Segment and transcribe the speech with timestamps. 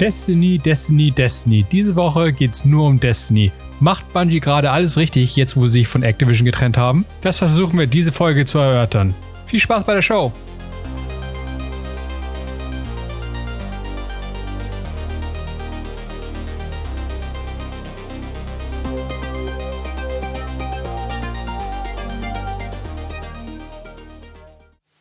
[0.00, 1.66] Destiny, Destiny, Destiny.
[1.72, 3.50] Diese Woche geht's nur um Destiny.
[3.80, 7.04] Macht Bungie gerade alles richtig, jetzt wo sie sich von Activision getrennt haben?
[7.20, 9.12] Das versuchen wir diese Folge zu erörtern.
[9.46, 10.32] Viel Spaß bei der Show!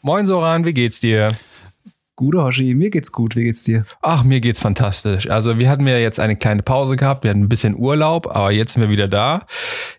[0.01, 1.29] Moin Soran, wie geht's dir?
[2.19, 3.35] Gute Hoshi, mir geht's gut.
[3.35, 3.85] Wie geht's dir?
[4.01, 5.29] Ach, mir geht's fantastisch.
[5.29, 7.23] Also, wir hatten ja jetzt eine kleine Pause gehabt.
[7.23, 9.45] Wir hatten ein bisschen Urlaub, aber jetzt sind wir wieder da.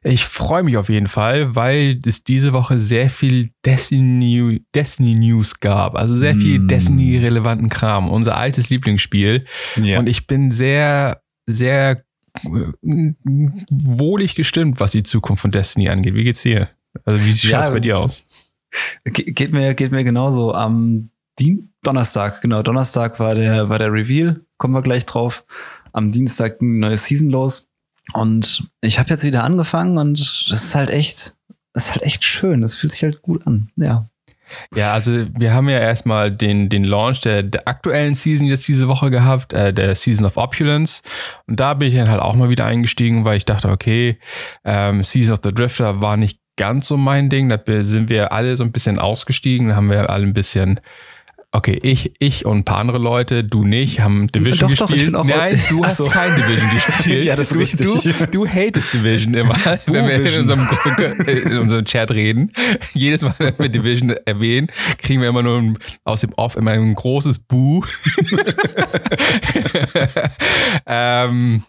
[0.03, 5.61] Ich freue mich auf jeden Fall, weil es diese Woche sehr viel Destiny, Destiny News
[5.61, 5.95] gab.
[5.95, 6.67] Also sehr viel mm.
[6.67, 8.11] Destiny-relevanten Kram.
[8.11, 9.47] Unser altes Lieblingsspiel.
[9.77, 10.01] Ja.
[10.01, 12.03] Und ich bin sehr, sehr
[12.43, 13.13] äh,
[13.71, 16.15] wohlig gestimmt, was die Zukunft von Destiny angeht.
[16.15, 16.69] Wie geht's dir?
[17.05, 18.27] Also, wie schaut es ja, bei dir aus?
[19.05, 20.53] Geht mir, geht mir genauso.
[20.53, 25.45] Am Dien Donnerstag, genau, Donnerstag war der, war der Reveal, kommen wir gleich drauf.
[25.93, 27.69] Am Dienstag eine neue Season los.
[28.15, 30.19] Und ich habe jetzt wieder angefangen und
[30.51, 31.37] das ist halt echt,
[31.73, 32.63] das ist halt echt schön.
[32.63, 34.09] Das fühlt sich halt gut an, ja.
[34.75, 38.89] Ja, also wir haben ja erstmal den, den Launch der, der aktuellen Season jetzt diese
[38.89, 41.03] Woche gehabt, äh, der Season of Opulence.
[41.47, 44.19] Und da bin ich dann halt auch mal wieder eingestiegen, weil ich dachte, okay,
[44.65, 47.49] ähm, Season of the Drifter war nicht ganz so mein Ding.
[47.49, 50.81] Da sind wir alle so ein bisschen ausgestiegen, da haben wir alle ein bisschen
[51.51, 54.91] Okay, ich, ich und ein paar andere Leute, du nicht, haben Division doch, gespielt.
[54.91, 56.05] Doch, ich bin auch Nein, du hast so.
[56.05, 57.25] kein Division gespielt.
[57.27, 58.19] ja, das ist du, richtig.
[58.19, 59.55] Du, du hatest Division immer,
[59.87, 60.69] wenn wir in unserem,
[61.27, 62.53] in unserem Chat reden.
[62.93, 64.69] Jedes Mal, wenn wir Division erwähnen,
[64.99, 67.83] kriegen wir immer nur ein, aus dem Off immer ein großes Boo.
[70.87, 71.63] ähm,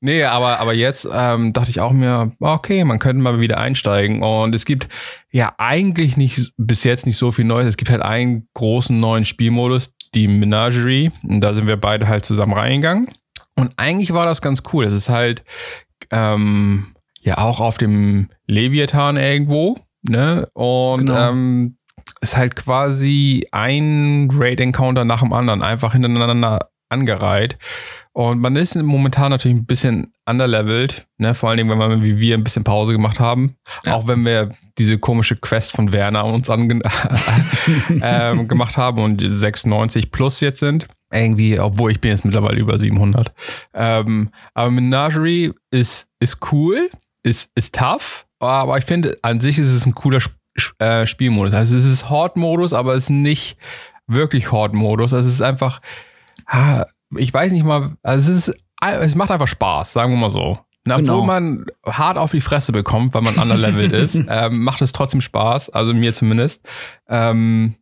[0.00, 4.22] Nee, aber, aber jetzt ähm, dachte ich auch mir, okay, man könnte mal wieder einsteigen.
[4.22, 4.88] Und es gibt
[5.36, 7.66] ja eigentlich nicht bis jetzt nicht so viel Neues.
[7.66, 11.12] Es gibt halt einen großen neuen Spielmodus, die Menagerie.
[11.22, 13.10] Und da sind wir beide halt zusammen reingegangen.
[13.54, 14.86] Und eigentlich war das ganz cool.
[14.86, 15.44] Es ist halt
[16.10, 19.78] ähm, ja auch auf dem Leviathan irgendwo.
[20.08, 20.48] Ne?
[20.54, 21.28] Und genau.
[21.28, 21.76] ähm,
[22.22, 27.58] ist halt quasi ein Raid-Encounter nach dem anderen, einfach hintereinander angereiht.
[28.16, 31.34] Und man ist momentan natürlich ein bisschen underlevelt, ne?
[31.34, 33.56] vor allen Dingen, wenn wir wie wir ein bisschen Pause gemacht haben.
[33.84, 33.92] Ja.
[33.92, 36.48] Auch wenn wir diese komische Quest von Werner uns
[38.00, 40.88] ähm, gemacht haben und 96 plus jetzt sind.
[41.12, 43.34] Irgendwie, obwohl ich bin jetzt mittlerweile über 700.
[43.74, 46.88] Ähm, aber Menagerie ist, ist cool,
[47.22, 50.32] ist, ist tough, aber ich finde, an sich ist es ein cooler Sp
[50.78, 51.52] äh, Spielmodus.
[51.52, 53.58] Also es ist Horde-Modus, aber es ist nicht
[54.06, 55.12] wirklich Horde-Modus.
[55.12, 55.80] Also es ist einfach,
[56.46, 56.86] ah,
[57.16, 58.58] ich weiß nicht mal, also es ist,
[59.00, 60.58] es macht einfach Spaß, sagen wir mal so.
[60.84, 61.14] Na, genau.
[61.14, 65.20] Obwohl man hart auf die Fresse bekommt, weil man underlevelt ist, ähm, macht es trotzdem
[65.20, 66.64] Spaß, also mir zumindest.
[67.08, 67.74] Ähm,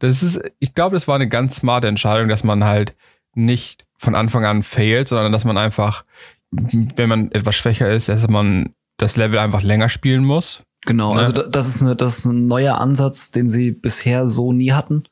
[0.00, 2.94] das ist, ich glaube, das war eine ganz smarte Entscheidung, dass man halt
[3.34, 6.04] nicht von Anfang an failt, sondern dass man einfach,
[6.50, 10.62] wenn man etwas schwächer ist, dass man das Level einfach länger spielen muss.
[10.82, 11.20] Genau, ne?
[11.20, 15.04] also das ist, eine, das ist ein neuer Ansatz, den sie bisher so nie hatten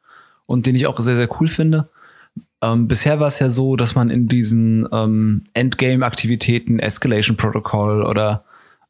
[0.46, 1.90] und den ich auch sehr, sehr cool finde.
[2.62, 8.44] Ähm, bisher war es ja so, dass man in diesen ähm, Endgame-Aktivitäten, Escalation Protocol oder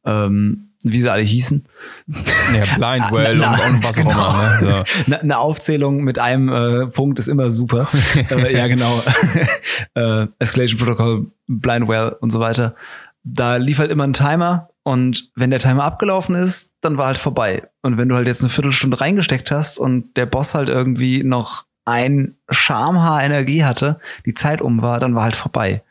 [0.05, 1.65] ähm, wie sie alle hießen.
[2.07, 4.29] Ja, Blindwell und, und, was auch genau.
[4.29, 4.61] immer.
[4.61, 4.83] Ne?
[5.07, 5.13] So.
[5.19, 7.87] Eine Aufzählung mit einem äh, Punkt ist immer super.
[8.31, 9.03] äh, ja, genau.
[9.95, 12.75] äh, Escalation Protocol, Blindwell und so weiter.
[13.23, 17.17] Da lief halt immer ein Timer und wenn der Timer abgelaufen ist, dann war halt
[17.17, 17.63] vorbei.
[17.81, 21.65] Und wenn du halt jetzt eine Viertelstunde reingesteckt hast und der Boss halt irgendwie noch
[21.87, 25.83] ein Schamhaar Energie hatte, die Zeit um war, dann war halt vorbei.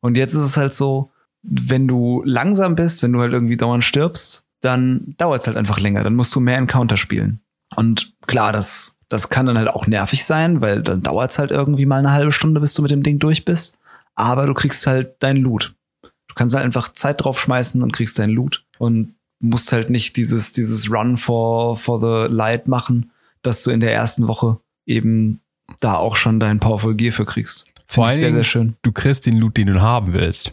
[0.00, 1.10] Und jetzt ist es halt so,
[1.42, 5.80] wenn du langsam bist, wenn du halt irgendwie dauernd stirbst, dann dauert es halt einfach
[5.80, 6.04] länger.
[6.04, 7.40] Dann musst du mehr Encounter spielen.
[7.74, 11.50] Und klar, das, das kann dann halt auch nervig sein, weil dann dauert es halt
[11.50, 13.78] irgendwie mal eine halbe Stunde, bis du mit dem Ding durch bist.
[14.14, 15.74] Aber du kriegst halt deinen Loot.
[16.02, 18.66] Du kannst halt einfach Zeit drauf schmeißen und kriegst deinen Loot.
[18.78, 23.80] Und musst halt nicht dieses, dieses Run for, for the Light machen, dass du in
[23.80, 24.58] der ersten Woche
[24.88, 25.42] eben
[25.80, 27.66] da auch schon dein Powerful Gear für kriegst.
[27.86, 28.76] Vor allem, sehr, sehr schön.
[28.82, 30.52] Du kriegst den Loot, den du haben willst.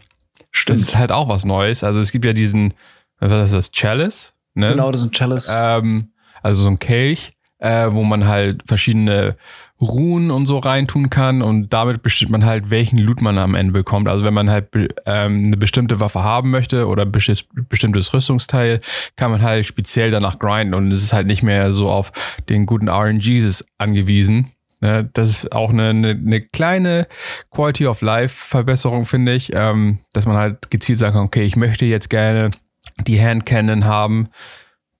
[0.52, 0.80] Stimmt.
[0.80, 1.84] Das ist halt auch was Neues.
[1.84, 2.74] Also es gibt ja diesen,
[3.20, 4.34] was ist das, Chalice?
[4.54, 4.70] Ne?
[4.70, 5.52] Genau, das ist ein Chalice.
[5.52, 6.12] Ähm,
[6.42, 9.36] also so ein Kelch, äh, wo man halt verschiedene
[9.82, 13.74] Ruhen und so reintun kann und damit bestimmt man halt, welchen Loot man am Ende
[13.74, 14.08] bekommt.
[14.08, 14.70] Also wenn man halt
[15.06, 18.80] ähm, eine bestimmte Waffe haben möchte oder bestimmtes Rüstungsteil,
[19.18, 22.14] kann man halt speziell danach grinden und es ist halt nicht mehr so auf
[22.48, 24.52] den guten RNGs angewiesen.
[24.80, 25.10] Ne?
[25.14, 27.08] Das ist auch eine, eine, eine kleine
[27.52, 31.58] Quality of Life Verbesserung, finde ich, ähm, dass man halt gezielt sagen kann, okay, ich
[31.58, 32.52] möchte jetzt gerne
[33.06, 34.30] die Hand Cannon haben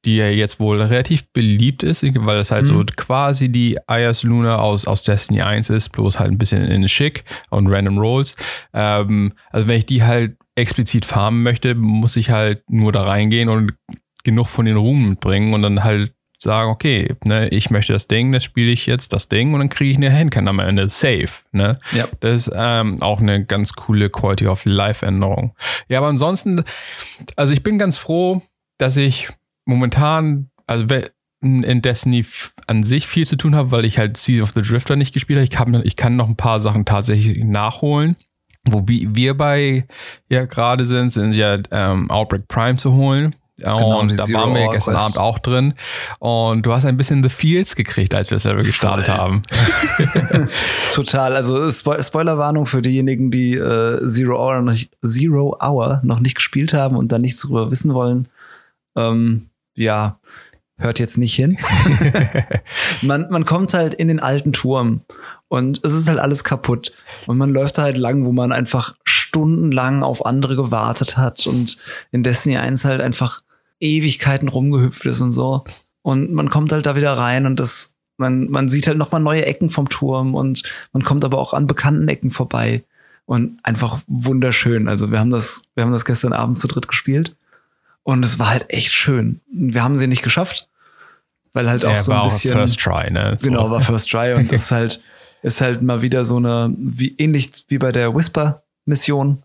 [0.06, 2.68] die ja jetzt wohl relativ beliebt ist, weil das halt mhm.
[2.68, 6.88] so quasi die Ayers Luna aus, aus Destiny 1 ist, bloß halt ein bisschen in
[6.88, 8.36] schick und random Rolls.
[8.74, 13.50] Ähm, also wenn ich die halt explizit farmen möchte, muss ich halt nur da reingehen
[13.50, 13.74] und
[14.24, 18.32] genug von den Ruhen mitbringen und dann halt sagen, okay, ne, ich möchte das Ding,
[18.32, 21.44] das spiele ich jetzt das Ding und dann kriege ich eine Handcam am Ende safe.
[21.52, 21.80] Ne?
[21.92, 22.08] Ja.
[22.20, 25.56] Das ist ähm, auch eine ganz coole Quality of Life Änderung.
[25.88, 26.64] Ja, aber ansonsten,
[27.36, 28.42] also ich bin ganz froh,
[28.78, 29.30] dass ich
[29.66, 30.88] momentan, also
[31.42, 32.26] in Destiny
[32.68, 35.38] an sich viel zu tun habe, weil ich halt Seed of the Drifter nicht gespielt
[35.38, 35.44] habe.
[35.44, 38.16] Ich kann, ich kann noch ein paar Sachen tatsächlich nachholen.
[38.68, 39.86] Wo wir bei
[40.28, 43.36] ja gerade sind, sind ja ähm, Outbreak Prime zu holen.
[43.58, 45.76] Genau, und da waren wir gestern Abend auch drin.
[46.20, 49.16] Und du hast ein bisschen The Feels gekriegt, als wir selber gestartet Voll.
[49.16, 49.42] haben.
[50.92, 51.36] Total.
[51.36, 54.76] Also Spo Spoilerwarnung für diejenigen, die äh, Zero, Hour noch,
[55.06, 58.28] Zero Hour noch nicht gespielt haben und dann nichts darüber wissen wollen.
[58.98, 60.20] Ähm, ja,
[60.78, 61.58] hört jetzt nicht hin.
[63.02, 65.02] man, man kommt halt in den alten Turm
[65.48, 66.92] und es ist halt alles kaputt.
[67.28, 71.78] Und man läuft da halt lang, wo man einfach stundenlang auf andere gewartet hat und
[72.12, 73.42] in Destiny 1 halt einfach
[73.80, 75.64] Ewigkeiten rumgehüpft ist und so.
[76.02, 79.46] Und man kommt halt da wieder rein und das, man, man sieht halt nochmal neue
[79.46, 80.64] Ecken vom Turm und
[80.94, 82.84] man kommt aber auch an bekannten Ecken vorbei.
[83.28, 84.88] Und einfach wunderschön.
[84.88, 87.36] Also wir haben das, wir haben das gestern Abend zu dritt gespielt.
[88.06, 89.42] Und es war halt echt schön.
[89.52, 90.70] Wir haben sie nicht geschafft,
[91.54, 92.54] weil halt auch ja, so ein bisschen.
[92.54, 93.36] First Try, ne?
[93.40, 93.48] So.
[93.48, 95.02] Genau, war First Try und das ist halt,
[95.42, 99.42] ist halt mal wieder so eine, wie, ähnlich wie bei der Whisper-Mission.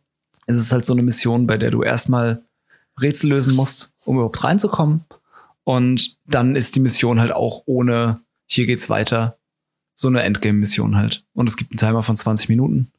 [0.46, 2.42] Es ist halt so eine Mission, bei der du erstmal
[3.00, 5.06] Rätsel lösen musst, um überhaupt reinzukommen.
[5.64, 9.38] Und dann ist die Mission halt auch ohne, hier geht's weiter,
[9.94, 11.24] so eine Endgame-Mission halt.
[11.32, 12.92] Und es gibt einen Timer von 20 Minuten.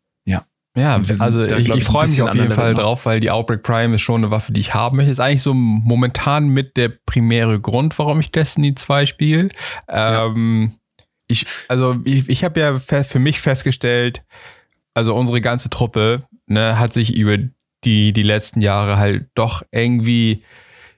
[0.75, 0.95] Ja.
[1.19, 4.01] Also da, ich, ich freue mich auf jeden Fall drauf, weil die Outbreak Prime ist
[4.01, 5.12] schon eine Waffe, die ich haben möchte.
[5.12, 9.50] Ist eigentlich so momentan mit der primäre Grund, warum ich Destiny 2 spiele.
[9.89, 11.06] Ähm, ja.
[11.27, 14.23] Ich, also ich, ich habe ja für mich festgestellt,
[14.94, 17.38] also unsere ganze Truppe ne, hat sich über
[17.83, 20.44] die, die letzten Jahre halt doch irgendwie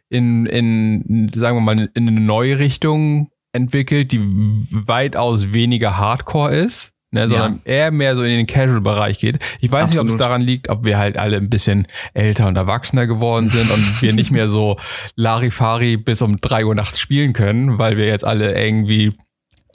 [0.10, 6.93] in, in, sagen wir mal, in eine neue Richtung entwickelt, die weitaus weniger Hardcore ist
[7.14, 7.72] ne, sondern ja.
[7.72, 9.40] eher mehr so in den Casual-Bereich geht.
[9.62, 10.06] Ich weiß Absolut.
[10.06, 13.50] nicht, ob es daran liegt, ob wir halt alle ein bisschen älter und erwachsener geworden
[13.50, 14.78] sind und wir nicht mehr so
[15.16, 19.14] Larifari bis um drei Uhr nachts spielen können, weil wir jetzt alle irgendwie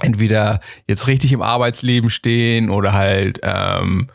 [0.01, 4.11] entweder jetzt richtig im Arbeitsleben stehen oder halt ähm,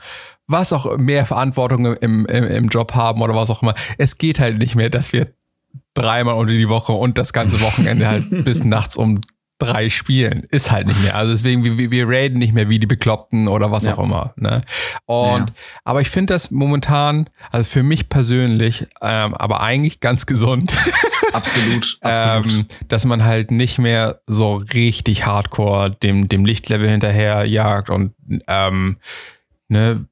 [0.48, 3.74] was auch mehr Verantwortung im, im, im Job haben oder was auch immer.
[3.98, 5.34] Es geht halt nicht mehr, dass wir
[5.94, 9.22] dreimal unter die Woche und das ganze Wochenende halt bis nachts um
[9.66, 10.44] drei Spielen.
[10.50, 11.16] Ist halt nicht mehr.
[11.16, 13.96] Also deswegen, wir, wir raiden nicht mehr wie die Bekloppten oder was ja.
[13.96, 14.34] auch immer.
[14.36, 14.62] Ne?
[15.06, 15.56] Und ja.
[15.84, 20.76] aber ich finde das momentan, also für mich persönlich, ähm, aber eigentlich ganz gesund.
[21.34, 22.54] Absolut, absolut.
[22.54, 28.14] ähm, dass man halt nicht mehr so richtig hardcore dem, dem Lichtlevel hinterher jagt und
[28.48, 28.98] ähm,
[29.68, 30.06] ne,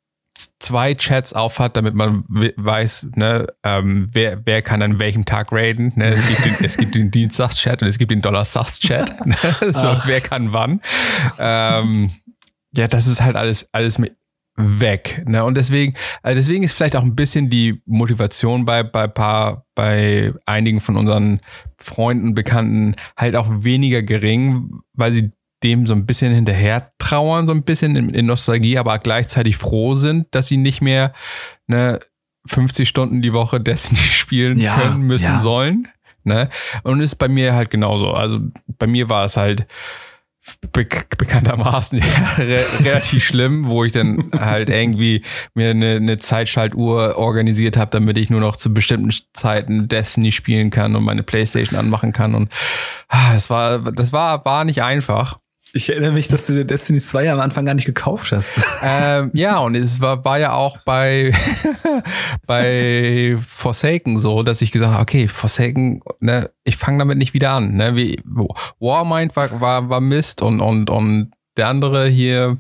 [0.60, 5.94] zwei Chats aufhat, damit man weiß, ne, ähm, wer, wer kann an welchem Tag raiden.
[5.96, 6.06] Ne?
[6.06, 9.26] Es, gibt den, es gibt den Dienstagschat und es gibt den Donnerstagschat.
[9.26, 9.36] Ne?
[9.74, 10.82] So, wer kann wann.
[11.38, 12.12] Ähm,
[12.74, 14.16] ja, das ist halt alles, alles mit
[14.56, 15.24] weg.
[15.28, 15.44] Ne?
[15.44, 20.34] Und deswegen, also deswegen ist vielleicht auch ein bisschen die Motivation bei, bei paar, bei
[20.46, 21.42] einigen von unseren
[21.78, 25.32] Freunden, Bekannten halt auch weniger gering, weil sie
[25.64, 29.94] dem so ein bisschen hinterher trauern, so ein bisschen in, in, Nostalgie, aber gleichzeitig froh
[29.94, 31.14] sind, dass sie nicht mehr
[31.68, 32.00] ne,
[32.48, 35.40] 50 Stunden die Woche Destiny spielen ja, können, müssen, ja.
[35.40, 35.88] sollen.
[36.24, 36.50] Ne?
[36.84, 38.12] Und ist bei mir halt genauso.
[38.12, 38.40] Also
[38.78, 39.66] bei mir war es halt
[40.72, 42.02] be bekanntermaßen
[42.38, 48.18] re relativ schlimm, wo ich dann halt irgendwie mir eine, eine Zeitschaltuhr organisiert habe, damit
[48.18, 52.34] ich nur noch zu bestimmten Zeiten Destiny spielen kann und meine Playstation anmachen kann.
[52.34, 52.52] Und
[53.08, 55.41] ah, das war, das war, war nicht einfach.
[55.74, 58.60] Ich erinnere mich, dass du dir Destiny 2 am Anfang gar nicht gekauft hast.
[58.84, 61.32] Ähm, ja, und es war, war ja auch bei,
[62.48, 67.52] bei Forsaken so, dass ich gesagt habe, okay, Forsaken, ne, ich fange damit nicht wieder
[67.52, 67.76] an.
[67.76, 67.96] Ne?
[67.96, 68.20] Wie,
[68.80, 72.58] Warmind war, war, war Mist und, und, und der andere hier,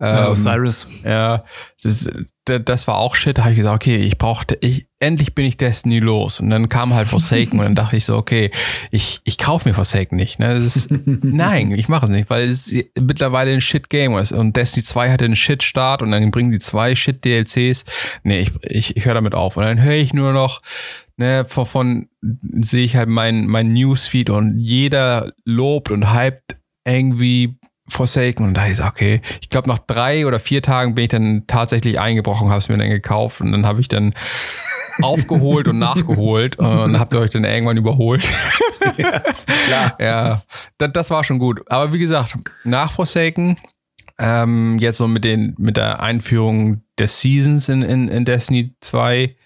[0.00, 0.86] ähm, Osiris.
[1.02, 1.44] Ja,
[1.82, 2.08] das,
[2.44, 3.38] das war auch Shit.
[3.38, 6.40] Da habe ich gesagt, okay, ich brauchte, ich, endlich bin ich Destiny los.
[6.40, 8.50] Und dann kam halt Forsaken und dann dachte ich so, okay,
[8.90, 10.38] ich, ich kaufe mir Forsaken nicht.
[10.38, 10.54] Ne?
[10.54, 14.32] Ist, nein, ich mache es nicht, weil es mittlerweile ein Shit-Game ist.
[14.32, 17.84] Und Destiny 2 hatte einen Shit-Start und dann bringen sie zwei Shit-DLCs.
[18.24, 19.56] Nee, ich, ich, ich höre damit auf.
[19.56, 20.60] Und dann höre ich nur noch,
[21.16, 22.08] ne, von, von
[22.60, 28.66] sehe ich halt mein, mein Newsfeed und jeder lobt und hypt irgendwie Forsaken und da
[28.66, 29.20] ist okay.
[29.42, 32.78] Ich glaube, nach drei oder vier Tagen bin ich dann tatsächlich eingebrochen, habe es mir
[32.78, 34.14] dann gekauft und dann habe ich dann
[35.02, 38.26] aufgeholt und nachgeholt und habt ihr euch dann irgendwann überholt.
[38.96, 39.20] ja,
[39.66, 39.96] klar.
[40.00, 40.42] ja
[40.78, 41.60] das, das, war schon gut.
[41.70, 43.58] Aber wie gesagt, nach Forsaken,
[44.18, 49.36] ähm, jetzt so mit, den, mit der Einführung der Seasons in, in, in Destiny 2,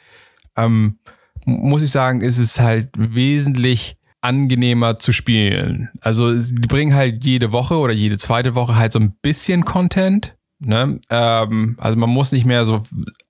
[0.56, 0.98] ähm,
[1.44, 5.90] muss ich sagen, ist es halt wesentlich angenehmer zu spielen.
[6.00, 10.36] Also die bringen halt jede Woche oder jede zweite Woche halt so ein bisschen Content.
[10.58, 11.00] Ne?
[11.08, 12.82] Ähm, also man muss nicht mehr so,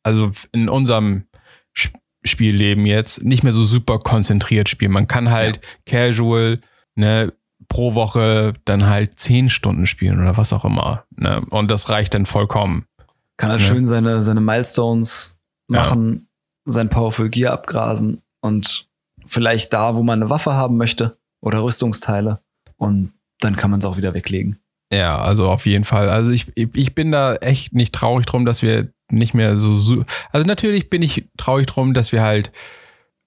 [0.02, 1.25] also in unserem
[2.25, 4.92] Spielleben jetzt nicht mehr so super konzentriert spielen.
[4.92, 6.07] Man kann halt ja.
[6.07, 6.61] casual,
[6.97, 7.33] ne,
[7.68, 11.04] pro Woche dann halt zehn Stunden spielen oder was auch immer.
[11.16, 11.42] Ne?
[11.50, 12.87] Und das reicht dann vollkommen.
[13.37, 13.66] Kann halt ne?
[13.66, 16.28] schön seine, seine Milestones machen,
[16.66, 16.73] ja.
[16.73, 18.88] sein Powerful Gear abgrasen und
[19.28, 22.40] vielleicht da, wo man eine Waffe haben möchte oder Rüstungsteile.
[22.76, 24.58] Und dann kann man es auch wieder weglegen.
[24.92, 26.08] Ja, also auf jeden Fall.
[26.08, 30.47] Also ich, ich bin da echt nicht traurig drum, dass wir nicht mehr so, also
[30.47, 32.52] natürlich bin ich traurig drum, dass wir halt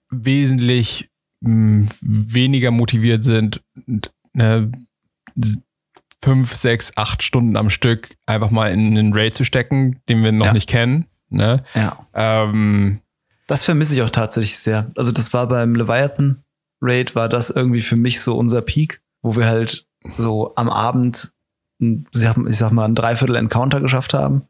[0.10, 1.10] wesentlich
[1.42, 3.62] mh, hm, weniger motiviert sind,
[4.34, 4.72] ne,
[6.24, 10.32] fünf, sechs, acht Stunden am Stück einfach mal in einen Raid zu stecken, den wir
[10.32, 10.54] noch ja.
[10.54, 11.06] nicht kennen.
[11.30, 11.64] Ne?
[11.74, 12.08] Ja.
[12.14, 13.02] Ähm,
[13.52, 14.90] das vermisse ich auch tatsächlich sehr.
[14.96, 16.42] Also das war beim Leviathan
[16.82, 21.34] Raid, war das irgendwie für mich so unser Peak, wo wir halt so am Abend,
[21.78, 24.44] ich sag mal, ein Dreiviertel Encounter geschafft haben.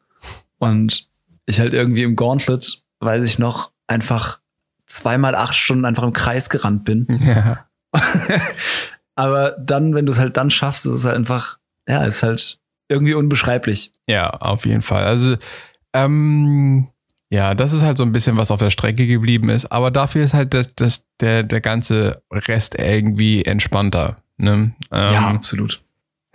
[0.60, 1.08] Und
[1.48, 4.40] ich halt irgendwie im Gauntlet, weiß ich noch, einfach
[4.86, 7.08] zweimal acht Stunden einfach im Kreis gerannt bin.
[7.10, 7.66] Ja.
[9.16, 12.60] Aber dann, wenn du es halt dann schaffst, ist es halt einfach, ja, ist halt
[12.88, 13.92] irgendwie unbeschreiblich.
[14.06, 15.06] Ja, auf jeden Fall.
[15.06, 15.38] Also,
[15.92, 16.88] ähm,
[17.32, 19.72] ja, das ist halt so ein bisschen, was auf der Strecke geblieben ist.
[19.72, 24.18] Aber dafür ist halt das, das, der, der ganze Rest irgendwie entspannter.
[24.38, 24.74] Ne?
[24.92, 25.82] Ähm, ja, absolut.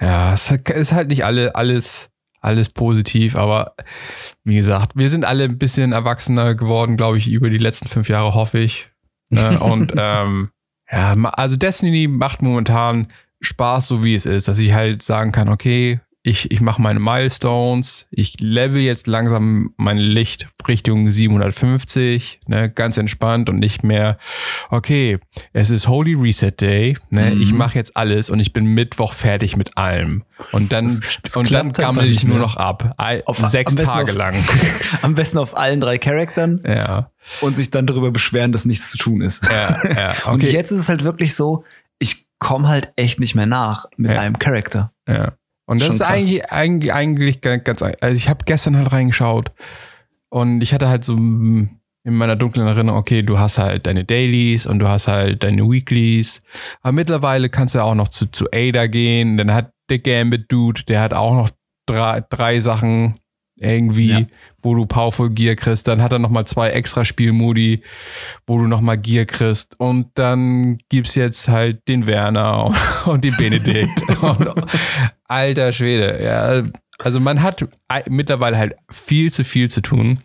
[0.01, 2.09] Ja, es ist halt nicht alle, alles
[2.41, 3.75] alles positiv, aber
[4.45, 8.09] wie gesagt, wir sind alle ein bisschen erwachsener geworden, glaube ich, über die letzten fünf
[8.09, 8.89] Jahre, hoffe ich.
[9.31, 9.59] Ne?
[9.61, 10.51] Und ähm,
[10.91, 13.09] ja, also Destiny macht momentan
[13.41, 16.99] Spaß, so wie es ist, dass ich halt sagen kann, okay, ich, ich mache meine
[16.99, 24.19] Milestones, ich level jetzt langsam mein Licht Richtung 750, ne, ganz entspannt und nicht mehr,
[24.69, 25.21] okay,
[25.53, 27.41] es ist Holy Reset Day, ne, mhm.
[27.41, 30.25] ich mache jetzt alles und ich bin Mittwoch fertig mit allem.
[30.51, 32.97] Und dann, das, das und dann gammel ich nur noch ab.
[33.27, 34.35] Auf, sechs Tage auf, lang.
[35.03, 36.61] am besten auf allen drei Charaktern.
[36.67, 37.13] Ja.
[37.41, 39.49] Und sich dann darüber beschweren, dass nichts zu tun ist.
[39.49, 40.15] Ja, ja.
[40.25, 40.31] Okay.
[40.33, 41.63] Und jetzt ist es halt wirklich so,
[42.01, 44.19] ich komme halt echt nicht mehr nach mit ja.
[44.19, 44.93] einem Charakter.
[45.07, 45.35] Ja.
[45.67, 49.51] Und das, ist eigentlich, eigentlich, eigentlich ganz, also ich habe gestern halt reingeschaut
[50.29, 51.15] und ich hatte halt so
[52.07, 55.69] in meiner dunklen Erinnerung, okay, du hast halt deine Dailies und du hast halt deine
[55.69, 56.41] Weeklies.
[56.81, 59.37] Aber mittlerweile kannst du ja auch noch zu, zu Ada gehen.
[59.37, 61.51] Dann hat der Gambit Dude, der hat auch noch
[61.87, 63.19] drei, drei Sachen
[63.57, 64.27] irgendwie, ja.
[64.67, 65.87] Wo du Powerful Gear kriegst.
[65.87, 67.83] Dann hat er nochmal zwei extra Spielmodi,
[68.49, 69.79] wo du nochmal Gear kriegst.
[69.79, 72.75] Und dann gibt's jetzt halt den Werner
[73.07, 74.03] und den Benedikt.
[74.21, 74.51] und,
[75.25, 76.23] alter Schwede.
[76.23, 76.65] Ja,
[76.99, 77.65] also man hat
[78.09, 80.19] mittlerweile halt viel zu viel zu tun.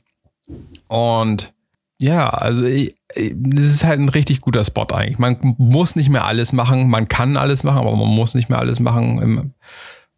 [0.88, 1.54] Und
[2.00, 5.20] ja, also das ist halt ein richtig guter Spot eigentlich.
[5.20, 8.58] Man muss nicht mehr alles machen, man kann alles machen, aber man muss nicht mehr
[8.58, 9.54] alles machen.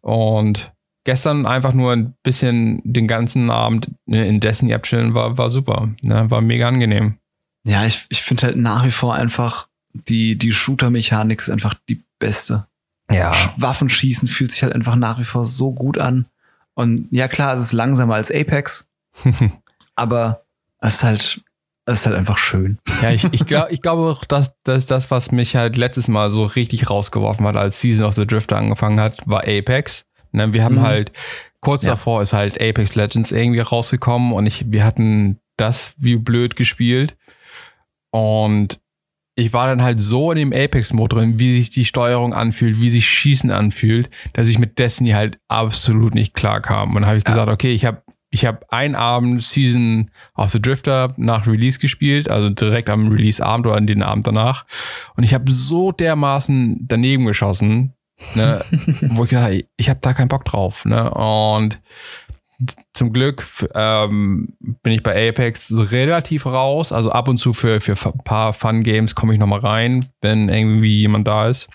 [0.00, 0.72] Und
[1.04, 5.90] gestern einfach nur ein bisschen den ganzen Abend in Destiny abchillen war, war super.
[6.00, 6.30] Ne?
[6.30, 7.18] War mega angenehm.
[7.64, 12.02] Ja, ich, ich finde halt nach wie vor einfach, die, die Shooter-Mechanik ist einfach die
[12.18, 12.66] beste.
[13.10, 13.32] Ja.
[13.56, 16.26] Waffenschießen fühlt sich halt einfach nach wie vor so gut an.
[16.74, 18.88] Und ja, klar, es ist langsamer als Apex.
[19.94, 20.44] aber
[20.80, 21.40] es ist halt,
[21.86, 22.78] es ist halt einfach schön.
[23.02, 26.30] Ja, ich, ich glaube ich glaube auch, dass, dass das, was mich halt letztes Mal
[26.30, 30.06] so richtig rausgeworfen hat, als Season of the Drifter angefangen hat, war Apex.
[30.34, 30.82] Ne, wir haben mhm.
[30.82, 31.12] halt,
[31.60, 31.92] kurz ja.
[31.92, 37.16] davor ist halt Apex Legends irgendwie rausgekommen und ich, wir hatten das wie blöd gespielt.
[38.10, 38.80] Und
[39.36, 42.90] ich war dann halt so in dem Apex-Mode drin, wie sich die Steuerung anfühlt, wie
[42.90, 46.90] sich Schießen anfühlt, dass ich mit Destiny halt absolut nicht klar kam.
[46.90, 47.32] Und dann habe ich ja.
[47.32, 52.28] gesagt, okay, ich habe ich hab einen Abend Season of the Drifter nach Release gespielt,
[52.28, 54.66] also direkt am Release-Abend oder an den Abend danach.
[55.16, 57.93] Und ich habe so dermaßen daneben geschossen,
[58.34, 58.64] ne,
[59.08, 60.84] wo ich gesagt ich habe da keinen Bock drauf.
[60.84, 61.10] Ne?
[61.10, 61.80] Und
[62.92, 63.44] zum Glück
[63.74, 66.92] ähm, bin ich bei Apex relativ raus.
[66.92, 71.00] Also ab und zu für, für ein paar Fun-Games komme ich nochmal rein, wenn irgendwie
[71.00, 71.68] jemand da ist.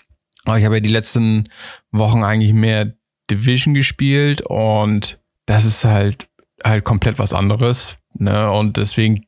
[0.44, 1.48] Aber ich habe ja die letzten
[1.92, 2.94] Wochen eigentlich mehr
[3.30, 6.28] Division gespielt und das ist halt
[6.64, 7.96] halt komplett was anderes.
[8.14, 8.50] Ne?
[8.50, 9.26] Und deswegen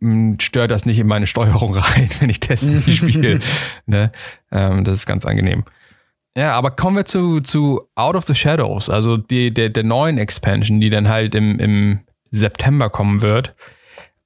[0.00, 3.40] hm, stört das nicht in meine Steuerung rein, wenn ich Destiny spiele.
[3.86, 4.12] ne?
[4.50, 5.64] Ähm, das ist ganz angenehm.
[6.36, 10.18] Ja, aber kommen wir zu, zu Out of the Shadows, also die, der, der neuen
[10.18, 12.00] Expansion, die dann halt im, im
[12.30, 13.54] September kommen wird.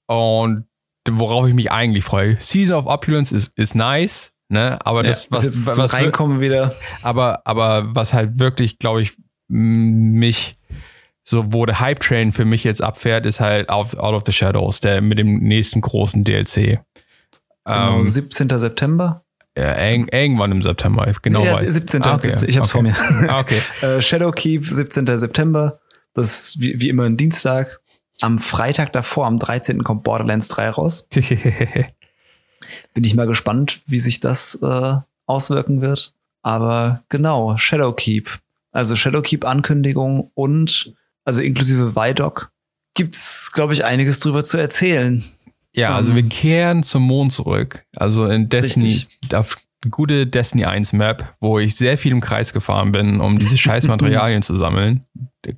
[0.07, 0.65] Und
[1.09, 2.37] worauf ich mich eigentlich freue.
[2.41, 4.79] Season of Opulence ist, ist nice, ne?
[4.85, 6.75] Aber das, Ja, was, jetzt was, zum was Reinkommen wieder.
[7.03, 10.57] aber, aber was halt wirklich, glaube ich, mich
[11.23, 14.81] so, wo der Hype-Train für mich jetzt abfährt, ist halt Out, Out of the Shadows,
[14.81, 16.81] der mit dem nächsten großen DLC.
[17.65, 18.49] Genau, Ähm, 17.
[18.59, 19.23] September.
[19.57, 21.45] Ja, eng, irgendwann im September, genau.
[21.45, 22.03] ja, weiß- 17.
[22.05, 22.49] Ah, okay, 17.
[22.49, 22.93] Ich hab's okay.
[22.93, 23.29] vor mir.
[23.31, 23.61] Ah, okay.
[23.83, 25.07] Äh, Shadowkeep, 17.
[25.19, 25.81] September.
[26.15, 27.81] Das ist wie, wie immer ein Dienstag.
[28.21, 29.83] Am Freitag davor, am 13.
[29.83, 31.09] kommt Borderlands 3 raus.
[32.95, 34.95] Bin ich mal gespannt, wie sich das äh,
[35.27, 36.13] auswirken wird.
[36.43, 38.39] Aber genau, Shadowkeep.
[38.73, 42.51] Also Shadowkeep-Ankündigung und, also inklusive Vidoc,
[42.95, 45.25] gibt's, glaube ich, einiges drüber zu erzählen.
[45.75, 47.85] Ja, also Ähm, wir kehren zum Mond zurück.
[47.97, 49.35] Also in Destiny, Richtig.
[49.35, 49.57] auf
[49.91, 53.87] gute Destiny 1 Map, wo ich sehr viel im Kreis gefahren bin, um diese scheiß
[53.89, 55.05] Materialien zu sammeln.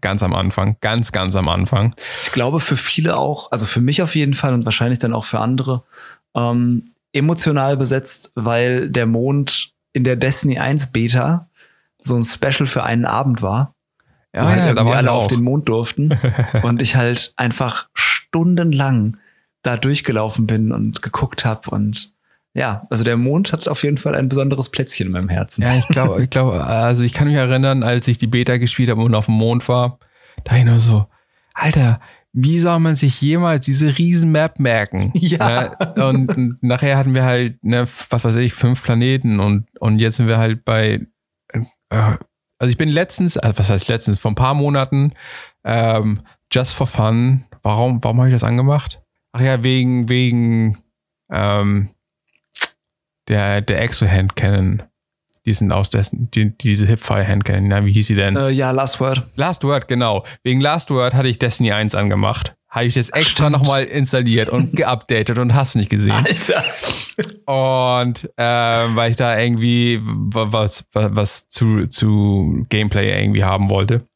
[0.01, 1.95] Ganz am Anfang, ganz, ganz am Anfang.
[2.21, 5.25] Ich glaube, für viele auch, also für mich auf jeden Fall und wahrscheinlich dann auch
[5.25, 5.83] für andere,
[6.37, 11.49] ähm, emotional besetzt, weil der Mond in der Destiny 1 Beta
[12.01, 13.75] so ein Special für einen Abend war.
[14.33, 15.25] wo halt irgendwie ich alle auch.
[15.25, 16.19] auf den Mond durften.
[16.63, 19.19] und ich halt einfach stundenlang
[19.63, 22.13] da durchgelaufen bin und geguckt habe und
[22.55, 25.63] ja, also der Mond hat auf jeden Fall ein besonderes Plätzchen in meinem Herzen.
[25.63, 28.91] Ja, ich glaube, ich glaube, also ich kann mich erinnern, als ich die Beta gespielt
[28.91, 29.99] habe und auf dem Mond war,
[30.45, 31.07] da ich nur so,
[31.55, 32.01] Alter,
[32.35, 35.13] wie soll man sich jemals diese riesen Map merken?
[35.23, 35.75] Ja.
[35.81, 36.05] Ne?
[36.05, 40.17] Und, und nachher hatten wir halt, ne, was weiß ich, fünf Planeten und, und jetzt
[40.17, 41.07] sind wir halt bei,
[41.53, 41.61] äh,
[42.59, 45.13] also ich bin letztens, also was heißt letztens, vor ein paar Monaten,
[45.65, 49.02] ähm, just for fun, warum, warum habe ich das angemacht?
[49.33, 50.79] Ach ja, wegen, wegen,
[51.31, 51.91] ähm,
[53.29, 54.83] der, der Exo-Hand Cannon.
[55.45, 58.37] Die sind aus dessen, die, diese Hipfire Hand Cannon, na, wie hieß sie denn?
[58.37, 59.25] Äh, ja, Last Word.
[59.35, 60.25] Last Word, genau.
[60.45, 62.53] Wegen Last Word hatte ich Destiny 1 angemacht.
[62.69, 66.13] Habe ich das extra nochmal installiert und geupdatet und hast nicht gesehen.
[66.13, 66.65] Alter.
[67.47, 73.69] Und ähm, weil ich da irgendwie wa- was, was, was zu, zu Gameplay irgendwie haben
[73.69, 74.07] wollte.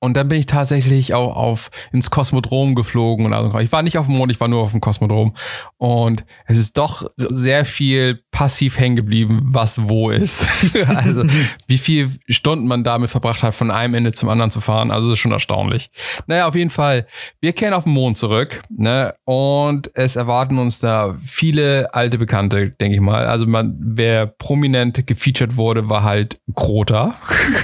[0.00, 3.98] Und dann bin ich tatsächlich auch auf ins Kosmodrom geflogen und also ich war nicht
[3.98, 5.34] auf dem Mond, ich war nur auf dem Kosmodrom
[5.76, 10.46] und es ist doch sehr viel passiv hängen geblieben, was wo ist.
[10.88, 11.24] also
[11.66, 15.08] wie viel Stunden man damit verbracht hat, von einem Ende zum anderen zu fahren, also
[15.08, 15.90] das ist schon erstaunlich.
[16.28, 17.06] Naja, auf jeden Fall,
[17.40, 19.14] wir kehren auf den Mond zurück, ne?
[19.24, 23.26] Und es erwarten uns da viele alte Bekannte, denke ich mal.
[23.26, 27.16] Also man, wer prominent gefeatured wurde, war halt Krota.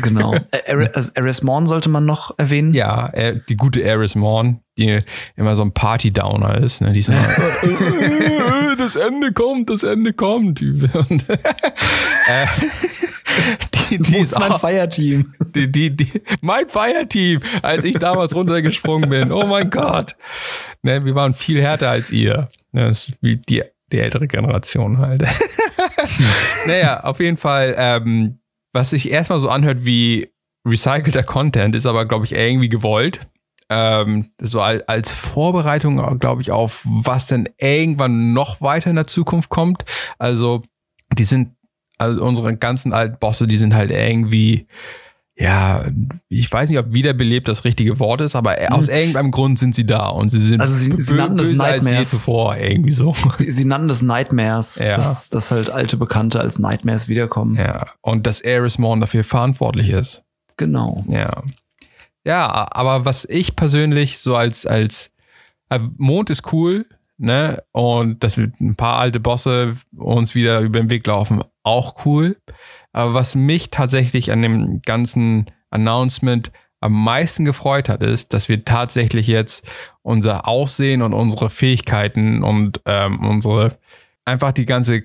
[0.03, 0.35] Genau.
[0.35, 2.73] Äh, Eris also Eris Morn sollte man noch erwähnen.
[2.75, 5.01] Ja, äh, die gute Eris Morn, die
[5.37, 6.81] immer so ein Party-Downer ist.
[6.81, 6.93] Ne?
[6.93, 7.27] Die ist immer,
[7.63, 10.61] äh, äh, das Ende kommt, das Ende kommt.
[10.63, 11.29] Und,
[12.27, 12.47] äh,
[13.91, 15.35] die, die ist mein Feierteam?
[15.55, 19.33] die, die, die, mein Feierteam, als ich damals runtergesprungen bin.
[19.33, 20.17] Oh mein Gott.
[20.83, 22.49] Ne, wir waren viel härter als ihr.
[22.73, 25.23] Ne, Das ist wie die, die ältere Generation halt.
[26.67, 28.39] naja, auf jeden Fall, ähm,
[28.73, 30.34] was sich erstmal so anhört wie
[30.67, 33.21] recycelter Content, ist aber, glaube ich, irgendwie gewollt.
[33.71, 39.07] Ähm, so al- als Vorbereitung, glaube ich, auf was denn irgendwann noch weiter in der
[39.07, 39.85] Zukunft kommt.
[40.19, 40.63] Also,
[41.17, 41.55] die sind,
[41.99, 44.67] also unsere ganzen alten Bosse, die sind halt irgendwie,
[45.37, 45.87] ja,
[46.29, 49.87] ich weiß nicht, ob wiederbelebt das richtige Wort ist, aber aus irgendeinem Grund sind sie
[49.87, 52.11] da und sie sind Also sie- sie nannten es als je Nightmares.
[52.11, 53.15] zuvor, irgendwie so.
[53.31, 54.95] Sie, sie nannten das Nightmares, Ja.
[54.95, 57.57] dass, dass halt alte Bekannte als Nightmares wiederkommen.
[57.57, 60.23] Ja, und dass Ares Morn dafür verantwortlich ist.
[60.57, 61.05] Genau.
[61.09, 61.43] Ja.
[62.27, 65.13] Ja, aber was ich persönlich so als, als
[65.69, 66.87] äh, Mond ist cool,
[67.19, 67.63] ne?
[67.73, 72.37] Und dass wir ein paar alte Bosse uns wieder über den Weg laufen, auch cool.
[72.93, 78.65] Aber was mich tatsächlich an dem ganzen Announcement am meisten gefreut hat, ist, dass wir
[78.65, 79.67] tatsächlich jetzt
[80.03, 83.79] unser Aussehen und unsere Fähigkeiten und ähm, unsere
[84.25, 85.05] einfach die ganze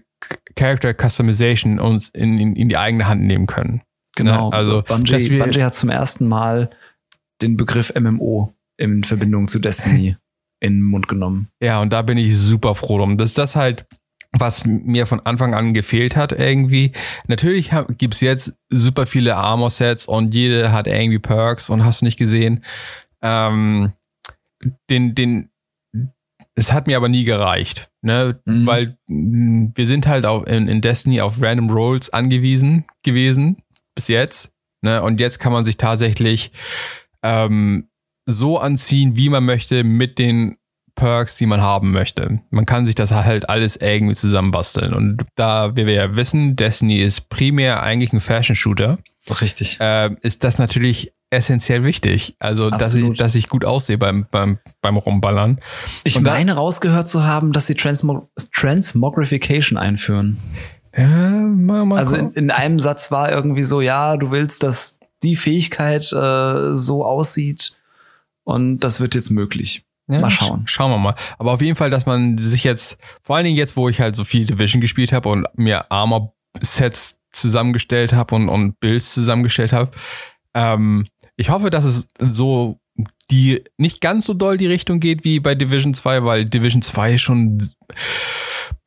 [0.56, 3.82] Character Customization uns in, in, in die eigene Hand nehmen können.
[4.20, 4.50] Genau.
[4.50, 4.56] Ne?
[4.56, 6.70] Also, Bungie, Bungie hat zum ersten Mal
[7.42, 10.16] den Begriff MMO in Verbindung zu Destiny
[10.60, 11.50] in den Mund genommen.
[11.62, 13.18] Ja, und da bin ich super froh drum.
[13.18, 13.86] Das ist das halt,
[14.32, 16.92] was mir von Anfang an gefehlt hat irgendwie.
[17.28, 22.06] Natürlich gibt es jetzt super viele Armor-Sets und jede hat irgendwie Perks und hast du
[22.06, 22.64] nicht gesehen.
[23.22, 23.94] Ähm,
[24.90, 25.50] den, den,
[26.56, 28.40] es hat mir aber nie gereicht, ne?
[28.46, 28.68] Mhm.
[28.68, 33.62] Weil mh, wir sind halt auch in, in Destiny auf Random Rolls angewiesen gewesen,
[34.00, 34.54] bis jetzt.
[34.82, 35.02] Ne?
[35.04, 36.54] Und jetzt kann man sich tatsächlich
[37.22, 37.90] ähm,
[38.26, 40.56] so anziehen, wie man möchte, mit den
[40.96, 42.40] Perks, die man haben möchte.
[42.50, 44.94] Man kann sich das halt alles irgendwie zusammenbasteln.
[44.94, 49.00] Und da wir ja wissen, Destiny ist primär eigentlich ein Fashion-Shooter,
[49.42, 49.78] Richtig.
[49.82, 52.36] äh, ist das natürlich essentiell wichtig.
[52.40, 55.60] Also, dass ich, dass ich gut aussehe beim, beim, beim Rumballern.
[56.06, 60.38] Ich Und da- meine rausgehört zu haben, dass sie Transmo Transmogrification einführen.
[60.98, 65.00] Ja, mal, mal Also in, in einem Satz war irgendwie so, ja, du willst, dass
[65.24, 67.78] die Fähigkeit äh, so aussieht
[68.44, 69.84] und das wird jetzt möglich.
[70.08, 70.62] Ja, mal schauen.
[70.62, 71.16] sch- Schauen wir mal.
[71.38, 74.16] Aber auf jeden Fall, dass man sich jetzt, vor allen Dingen jetzt, wo ich halt
[74.16, 79.92] so viel Division gespielt habe und mir Armor-Sets zusammengestellt habe und, und Builds zusammengestellt habe,
[80.56, 82.80] ähm, ich hoffe, dass es so
[83.30, 87.18] die nicht ganz so doll die Richtung geht wie bei Division 2, weil Division 2
[87.20, 87.60] schon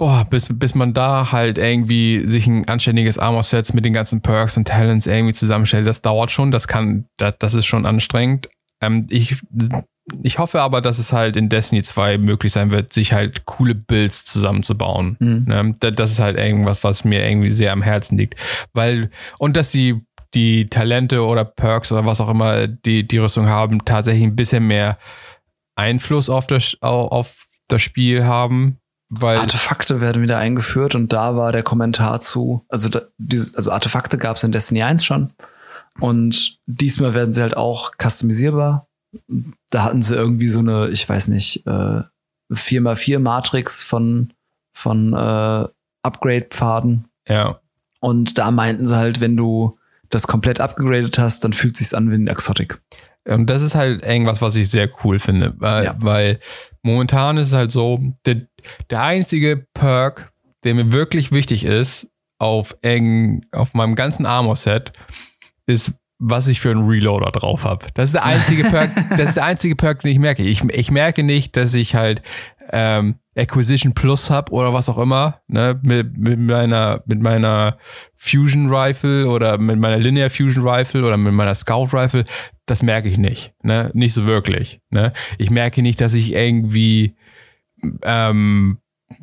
[0.02, 4.56] boah, bis, bis man da halt irgendwie sich ein anständiges Armor-Set mit den ganzen Perks
[4.56, 8.48] und Talents irgendwie zusammenstellt, das dauert schon, das kann, das, das ist schon anstrengend.
[8.80, 9.36] Ähm, ich,
[10.24, 13.76] ich hoffe aber, dass es halt in Destiny 2 möglich sein wird, sich halt coole
[13.76, 15.16] Builds zusammenzubauen.
[15.20, 15.44] Mhm.
[15.46, 15.74] Ne?
[15.78, 18.34] Da- Das ist halt irgendwas, was mir irgendwie sehr am Herzen liegt.
[18.72, 20.00] Weil, und dass sie
[20.34, 24.66] die Talente oder Perks oder was auch immer die, die Rüstung haben, tatsächlich ein bisschen
[24.66, 24.98] mehr
[25.76, 28.78] Einfluss auf das, au- auf das Spiel haben.
[29.14, 33.70] Weil, Artefakte werden wieder eingeführt und da war der Kommentar zu, also, da, dieses, also
[33.70, 35.30] Artefakte gab es in Destiny 1 schon
[36.00, 38.88] und diesmal werden sie halt auch customisierbar.
[39.70, 42.02] Da hatten sie irgendwie so eine, ich weiß nicht, äh,
[42.50, 44.32] 4x4 Matrix von,
[44.72, 45.68] von äh,
[46.02, 47.60] Upgrade-Pfaden ja,
[48.00, 49.78] und da meinten sie halt, wenn du
[50.10, 52.82] das komplett abgegradet hast, dann fühlt sich's an wie ein Exotic.
[53.28, 55.94] Und das ist halt irgendwas, was ich sehr cool finde, weil, Ja.
[55.98, 56.40] weil
[56.82, 58.42] momentan ist es halt so, der,
[58.90, 60.32] der einzige Perk,
[60.64, 64.92] der mir wirklich wichtig ist auf eng, auf meinem ganzen Armor-Set,
[65.66, 67.86] ist, was ich für einen Reloader drauf habe.
[67.94, 70.42] Das ist der einzige Perk, das ist der einzige Perk, den ich merke.
[70.42, 72.22] Ich, ich merke nicht, dass ich halt
[72.70, 77.78] ähm, Acquisition Plus habe oder was auch immer, ne, mit, mit meiner, mit meiner
[78.14, 82.24] Fusion Rifle oder mit meiner Linear Fusion Rifle oder mit meiner Scout Rifle,
[82.66, 85.12] das merke ich nicht, ne, nicht so wirklich, ne.
[85.38, 87.16] Ich merke nicht, dass ich irgendwie,
[88.02, 88.78] ähm,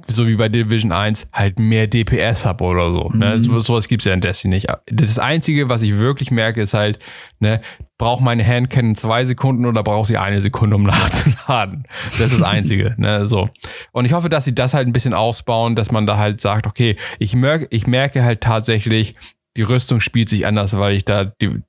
[0.08, 3.10] so wie bei Division 1, halt mehr DPS habe oder so.
[3.10, 3.36] Ne?
[3.36, 3.42] Mhm.
[3.42, 4.68] So, sowas gibt's ja in Destiny nicht.
[4.88, 7.00] Das Einzige, was ich wirklich merke, ist halt,
[7.40, 7.62] ne,
[7.98, 11.88] braucht meine Handcannon zwei Sekunden oder braucht sie eine Sekunde, um nachzuladen?
[12.18, 12.96] Das ist das Einzige.
[12.98, 13.26] ne?
[13.26, 13.50] so.
[13.92, 16.68] Und ich hoffe, dass sie das halt ein bisschen ausbauen, dass man da halt sagt,
[16.68, 19.16] okay, ich merke, ich merke halt tatsächlich,
[19.58, 21.62] die Rüstung spielt sich anders, weil ich da die,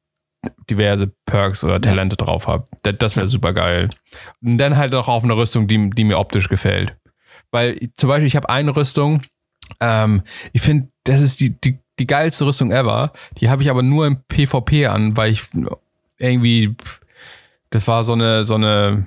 [0.71, 2.65] diverse Perks oder Talente drauf habe.
[2.83, 3.91] Das, das wäre super geil.
[4.43, 6.97] Und dann halt auch auf eine Rüstung, die, die mir optisch gefällt.
[7.53, 9.23] Weil zum Beispiel, ich habe eine Rüstung,
[9.81, 13.13] ähm, ich finde, das ist die, die, die geilste Rüstung ever.
[13.39, 15.43] Die habe ich aber nur im PvP an, weil ich
[16.19, 16.75] irgendwie,
[17.71, 19.07] das war so eine, so eine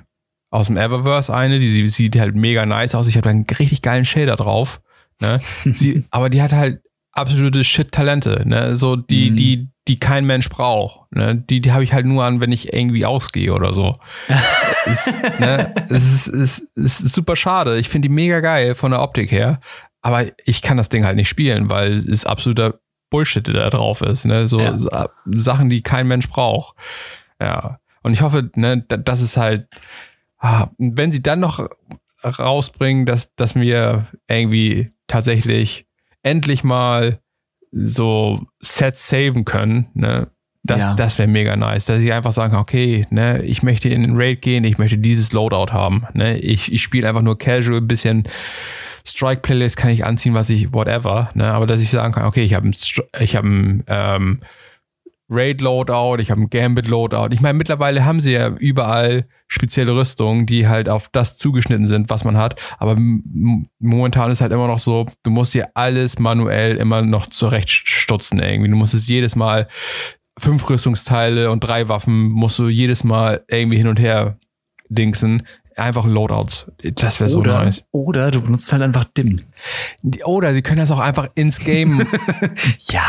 [0.50, 3.08] aus dem Eververse eine, die sie- sieht halt mega nice aus.
[3.08, 4.80] Ich habe da einen richtig geilen Shader drauf.
[5.20, 5.40] Ne?
[5.72, 6.80] sie, aber die hat halt
[7.12, 8.76] absolute Shit-Talente, ne?
[8.76, 9.36] So die, Mhm.
[9.36, 11.12] die, die kein Mensch braucht.
[11.12, 11.36] Ne?
[11.36, 13.98] Die, die habe ich halt nur an, wenn ich irgendwie ausgehe oder so.
[14.86, 15.74] es, ne?
[15.90, 17.78] es, ist, es, es ist super schade.
[17.78, 19.60] Ich finde die mega geil von der Optik her.
[20.00, 24.00] Aber ich kann das Ding halt nicht spielen, weil es absoluter Bullshit, der da drauf
[24.02, 24.24] ist.
[24.24, 24.48] Ne?
[24.48, 24.76] So Ja.
[25.26, 26.76] Sachen, die kein Mensch braucht.
[27.40, 27.78] Ja.
[28.02, 29.66] Und ich hoffe, ne, da- das ist halt,
[30.38, 31.66] ah, wenn sie dann noch
[32.22, 35.86] rausbringen, dass, dass wir irgendwie tatsächlich
[36.22, 37.20] endlich mal
[37.76, 40.28] so Sets saven können, ne?
[40.66, 40.94] Das, Ja.
[40.94, 44.40] das wäre mega nice, dass ich einfach sagen, okay, ne, ich möchte in den Raid
[44.40, 48.26] gehen, ich möchte dieses Loadout haben, ne, ich, ich spiele einfach nur casual, ein bisschen
[49.06, 52.42] Strike Playlist kann ich anziehen, was ich, whatever, ne, aber dass ich sagen kann, okay,
[52.42, 54.40] ich habe ein, Stri- ich habe ein ähm,
[55.30, 57.28] Raid Loadout, ich habe ein Gambit Loadout.
[57.32, 62.10] Ich meine, mittlerweile haben sie ja überall spezielle Rüstungen, die halt auf das zugeschnitten sind,
[62.10, 62.60] was man hat.
[62.78, 62.96] Aber
[63.78, 68.70] momentan ist halt immer noch so, du musst dir alles manuell immer noch zurechtstutzen irgendwie.
[68.70, 69.68] Du musst es jedes Mal
[70.38, 74.38] fünf Rüstungsteile und drei Waffen musst du jedes Mal irgendwie hin und her
[74.88, 75.46] dingsen.
[75.76, 76.66] Einfach Loadouts.
[76.94, 77.82] Das wäre so nice.
[77.90, 79.40] oder du benutzt halt einfach Dim.
[80.02, 81.98] Die- Oder die können das auch einfach ins Game,
[82.74, 83.02] die Ja.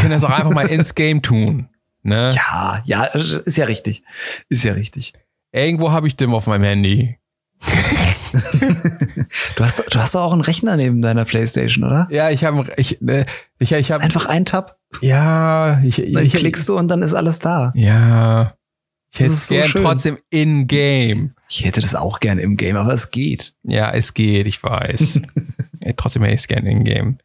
[0.00, 1.68] können das auch einfach mal ins Game tun.
[2.02, 2.34] Ne?
[2.34, 4.02] Ja, ja, ist ja richtig.
[4.48, 5.14] Ist ja richtig.
[5.52, 7.18] Irgendwo habe ich Dim auf meinem Handy.
[9.56, 12.06] Du hast, du hast doch auch einen Rechner neben deiner Playstation, oder?
[12.10, 13.26] Ja, ich habe ich, äh,
[13.58, 17.02] ich, ich ist habe einfach ein Tab, ja, ich, dann ich, klickst du und dann
[17.02, 17.72] ist alles da.
[17.74, 18.54] ja,
[19.12, 19.82] ich hätte es so gern schön.
[19.82, 21.34] trotzdem in Game.
[21.50, 23.54] Ich hätte das auch gern im Game, aber es geht.
[23.64, 25.20] Ja, es geht, ich weiß.
[25.96, 27.18] Trotzdem hätte ich es gern in Game.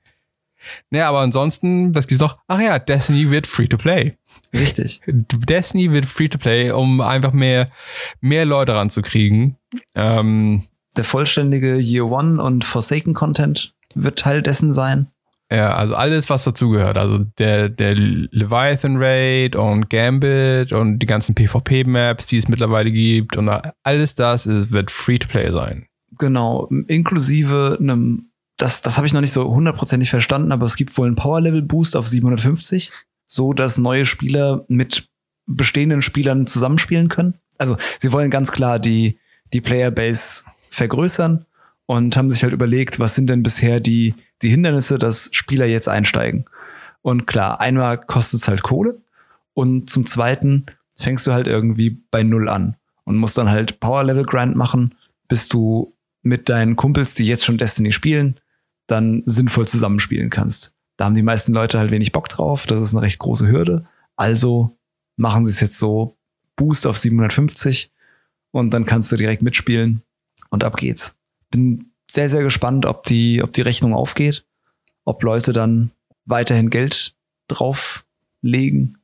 [0.90, 2.40] Naja, aber ansonsten, was gibt's noch?
[2.48, 4.18] Ach ja, Destiny wird free to play.
[4.52, 5.02] Richtig.
[5.06, 7.70] Destiny wird free to play, um einfach mehr,
[8.20, 9.58] mehr Leute ranzukriegen.
[9.94, 10.64] Ähm,
[10.98, 15.08] Der vollständige Year One und Forsaken Content wird Teil dessen sein.
[15.52, 16.98] Ja, also alles, was dazugehört.
[16.98, 23.38] Also der, der Leviathan Raid und Gambit und die ganzen PvP-Maps, die es mittlerweile gibt
[23.38, 23.50] und
[23.84, 25.88] alles das ist, wird Free-to-Play sein.
[26.18, 30.98] Genau, inklusive einem, das, das habe ich noch nicht so hundertprozentig verstanden, aber es gibt
[30.98, 32.92] wohl einen Power-Level-Boost auf 750,
[33.28, 35.10] so dass neue Spieler mit
[35.46, 37.36] bestehenden Spielern zusammenspielen können.
[37.58, 39.20] Also sie wollen ganz klar die,
[39.54, 41.46] die Player-Base vergrößern
[41.86, 45.88] und haben sich halt überlegt, was sind denn bisher die, die Hindernisse, dass Spieler jetzt
[45.88, 46.46] einsteigen.
[47.02, 49.02] Und klar, einmal kostet es halt Kohle
[49.54, 50.66] und zum zweiten
[50.98, 54.96] fängst du halt irgendwie bei Null an und musst dann halt Power-Level-Grind machen,
[55.28, 58.40] bis du mit deinen Kumpels, die jetzt schon Destiny spielen,
[58.88, 60.74] dann sinnvoll zusammenspielen kannst.
[60.98, 62.66] Da haben die meisten Leute halt wenig Bock drauf.
[62.66, 63.86] Das ist eine recht große Hürde.
[64.16, 64.78] Also
[65.18, 66.18] machen sie es jetzt so,
[66.56, 67.92] Boost auf 750
[68.52, 70.02] und dann kannst du direkt mitspielen
[70.50, 71.18] und ab geht's.
[71.52, 74.46] Bin sehr, sehr gespannt, ob die, ob die Rechnung aufgeht,
[75.04, 75.92] ob Leute dann
[76.26, 77.16] weiterhin Geld
[77.48, 78.98] drauflegen.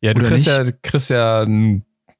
[0.00, 1.46] Ja, du kriegst ja, kriegst ja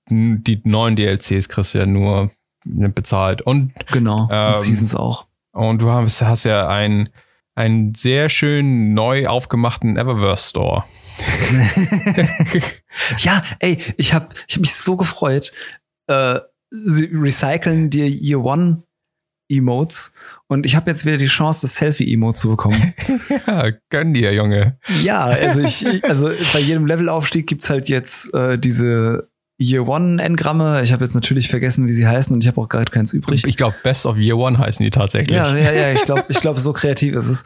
[0.09, 2.31] die neuen DLCs kriegst ja nur
[2.65, 3.43] bezahlt.
[3.43, 5.27] Und genau, ähm, und Seasons auch.
[5.53, 7.11] Und du hast, hast ja einen,
[7.55, 10.85] einen sehr schön neu aufgemachten Eververse Store.
[13.19, 15.53] ja, ey, ich habe ich hab mich so gefreut.
[16.09, 18.83] Äh, sie recyceln dir Year One
[19.49, 20.13] Emotes
[20.49, 22.95] und ich habe jetzt wieder die Chance, das Selfie-Emote zu bekommen.
[23.47, 24.79] ja, gönn dir, Junge.
[25.03, 29.29] Ja, also ich, also bei jedem Levelaufstieg gibt's halt jetzt äh, diese
[29.61, 30.83] Year One Engramme.
[30.83, 33.45] Ich habe jetzt natürlich vergessen, wie sie heißen und ich habe auch gerade keins übrig.
[33.47, 35.37] Ich glaube, Best of Year One heißen die tatsächlich.
[35.37, 35.93] Ja, ja, ja.
[35.93, 37.45] Ich glaube, ich glaube, so kreativ ist es.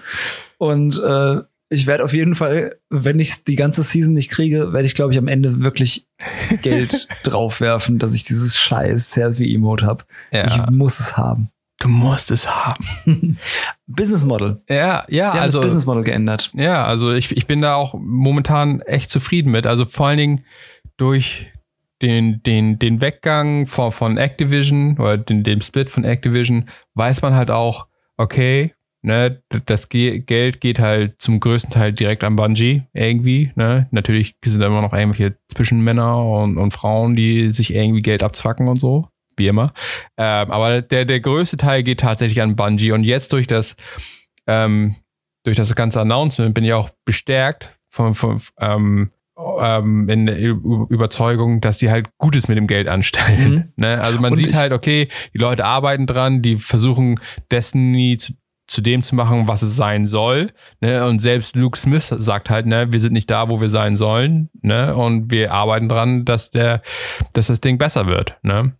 [0.57, 4.87] Und äh, ich werde auf jeden Fall, wenn ich die ganze Season nicht kriege, werde
[4.87, 6.07] ich, glaube ich, am Ende wirklich
[6.63, 10.05] Geld draufwerfen, dass ich dieses scheiß Selfie-Emote habe.
[10.33, 10.47] Ja.
[10.47, 11.51] Ich muss es haben.
[11.81, 12.85] Du musst es haben.
[13.87, 14.61] Business Model.
[14.69, 15.27] Ja, ja.
[15.27, 16.51] Sie haben also, das Business Model geändert.
[16.55, 19.67] Ja, also ich, ich bin da auch momentan echt zufrieden mit.
[19.67, 20.45] Also vor allen Dingen
[20.97, 21.47] durch
[22.03, 27.35] den, den, den Weggang von, von Activision oder den, dem Split von Activision weiß man
[27.35, 27.87] halt auch,
[28.17, 33.53] okay, ne, das Ge Geld geht halt zum größten Teil direkt an Bungie irgendwie.
[33.55, 33.87] Ne?
[33.93, 38.67] Natürlich sind da immer noch irgendwelche Zwischenmänner und, und Frauen, die sich irgendwie Geld abzwacken
[38.67, 39.09] und so
[39.39, 39.73] wie immer.
[40.17, 42.93] Ähm, aber der, der größte Teil geht tatsächlich an Bungie.
[42.93, 43.77] Und jetzt durch das,
[44.47, 44.97] ähm,
[45.45, 49.11] durch das ganze Announcement bin ich auch bestärkt von, von ähm,
[49.61, 53.55] ähm, in der Überzeugung, dass sie halt Gutes mit dem Geld anstellen.
[53.55, 53.73] Mhm.
[53.77, 54.01] Ne?
[54.01, 57.21] Also man Und sieht halt, okay, die Leute arbeiten dran, die versuchen
[57.51, 58.33] Destiny zu,
[58.67, 60.53] zu dem zu machen, was es sein soll.
[60.81, 61.07] Ne?
[61.07, 64.51] Und selbst Luke Smith sagt halt, ne, wir sind nicht da, wo wir sein sollen.
[64.61, 64.95] Ne?
[64.95, 66.83] Und wir arbeiten dran, dass der,
[67.33, 68.37] dass das Ding besser wird.
[68.43, 68.73] Ne?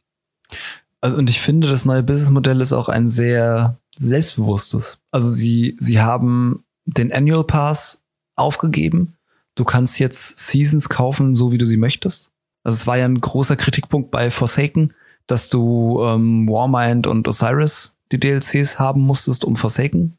[1.01, 5.01] Also, und ich finde, das neue Businessmodell ist auch ein sehr selbstbewusstes.
[5.11, 8.05] Also sie, sie haben den Annual Pass
[8.37, 9.17] aufgegeben.
[9.55, 12.33] Du kannst jetzt Seasons kaufen, so wie du sie möchtest.
[12.65, 14.95] Also es war ja ein großer Kritikpunkt bei Forsaken,
[15.27, 20.17] dass du ähm, Warmind und Osiris die DLCs haben musstest, um Forsaken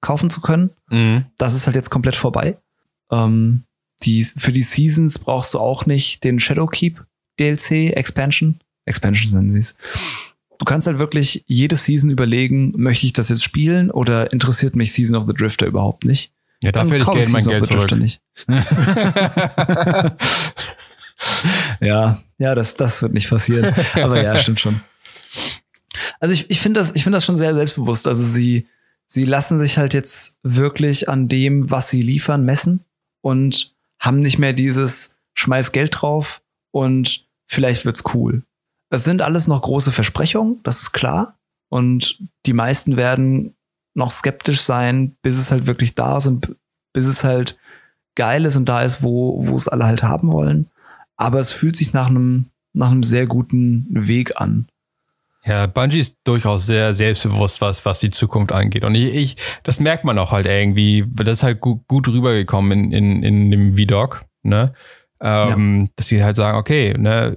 [0.00, 0.70] kaufen zu können.
[0.90, 1.24] Mhm.
[1.38, 2.58] Das ist halt jetzt komplett vorbei.
[3.10, 3.64] Ähm,
[4.02, 7.02] die, für die Seasons brauchst du auch nicht den Shadowkeep
[7.40, 8.60] DLC Expansion.
[8.84, 9.74] Expansions nennen sie es.
[10.58, 14.92] Du kannst halt wirklich jede Season überlegen, möchte ich das jetzt spielen oder interessiert mich
[14.92, 16.32] Season of the Drifter überhaupt nicht?
[16.62, 17.90] Ja, dafür hätte ich gerne mein Geld zurück.
[17.98, 18.22] Nicht.
[21.80, 23.74] ja, ja, das, das wird nicht passieren.
[23.94, 24.80] Aber ja, stimmt schon.
[26.20, 28.08] Also ich, ich finde das, ich finde das schon sehr selbstbewusst.
[28.08, 28.68] Also sie,
[29.04, 32.84] sie lassen sich halt jetzt wirklich an dem, was sie liefern, messen
[33.20, 38.44] und haben nicht mehr dieses schmeiß Geld drauf und vielleicht wird's cool.
[38.94, 41.38] Es sind alles noch große Versprechungen, das ist klar.
[41.68, 43.54] Und die meisten werden
[43.94, 46.56] noch skeptisch sein, bis es halt wirklich da ist und
[46.92, 47.58] bis es halt
[48.14, 50.70] geil ist und da ist, wo, wo es alle halt haben wollen.
[51.16, 54.68] Aber es fühlt sich nach einem, nach einem sehr guten Weg an.
[55.44, 58.84] Ja, Bungie ist durchaus sehr selbstbewusst, was, was die Zukunft angeht.
[58.84, 62.92] Und ich, ich das merkt man auch halt irgendwie, das ist halt gut, gut rübergekommen
[62.92, 64.74] in, in, in dem V-Doc, ne?
[65.20, 65.90] Ähm, ja.
[65.96, 67.36] Dass sie halt sagen, okay, ne,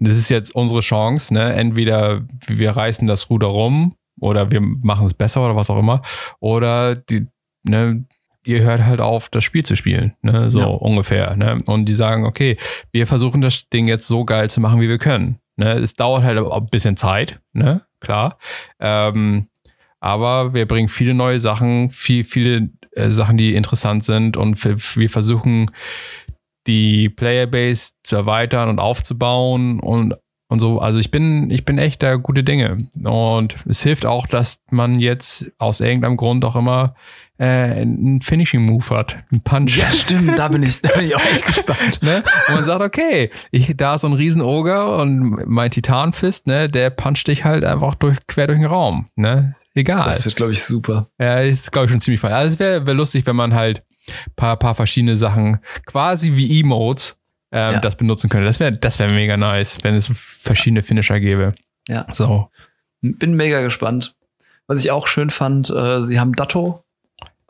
[0.00, 1.54] das ist jetzt unsere Chance, ne?
[1.54, 6.02] Entweder wir reißen das Ruder rum oder wir machen es besser oder was auch immer.
[6.40, 7.26] Oder die,
[7.64, 8.04] ne,
[8.44, 10.50] ihr hört halt auf, das Spiel zu spielen, ne?
[10.50, 10.66] So ja.
[10.66, 11.36] ungefähr.
[11.36, 11.58] Ne?
[11.66, 12.56] Und die sagen, okay,
[12.92, 15.38] wir versuchen das Ding jetzt so geil zu machen, wie wir können.
[15.56, 15.72] Ne?
[15.72, 17.82] Es dauert halt ein bisschen Zeit, ne?
[18.00, 18.38] Klar.
[18.78, 19.48] Ähm,
[20.00, 24.76] aber wir bringen viele neue Sachen, viel, viele äh, Sachen, die interessant sind und wir,
[24.78, 25.70] wir versuchen
[26.66, 30.14] die Playerbase zu erweitern und aufzubauen und
[30.48, 30.78] und so.
[30.78, 32.88] Also ich bin, ich bin echt da gute Dinge.
[33.02, 36.94] Und es hilft auch, dass man jetzt aus irgendeinem Grund auch immer
[37.38, 39.76] äh, einen Finishing Move hat, einen Punch.
[39.76, 42.02] Ja, stimmt, da bin ich, da bin ich auch echt gespannt.
[42.02, 42.22] ne?
[42.48, 46.90] Und man sagt, okay, ich, da ist so ein Riesenoger und mein Titanfist, ne, der
[46.90, 49.56] puncht dich halt einfach durch, quer durch den Raum, ne?
[49.74, 50.06] Egal.
[50.06, 51.10] Das wird, glaube ich, super.
[51.20, 52.32] Ja, ist, glaube ich, schon ziemlich fein.
[52.32, 53.82] Also es wäre wär lustig, wenn man halt
[54.36, 57.16] paar, paar verschiedene Sachen, quasi wie Emotes,
[57.52, 57.80] ähm, Ja.
[57.80, 58.46] das benutzen könnte.
[58.46, 61.54] Das wäre das wär mega nice, wenn es verschiedene Finisher gäbe.
[61.88, 62.06] Ja.
[62.12, 62.50] So.
[63.02, 64.16] Bin mega gespannt.
[64.66, 66.84] Was ich auch schön fand, äh, sie haben Datto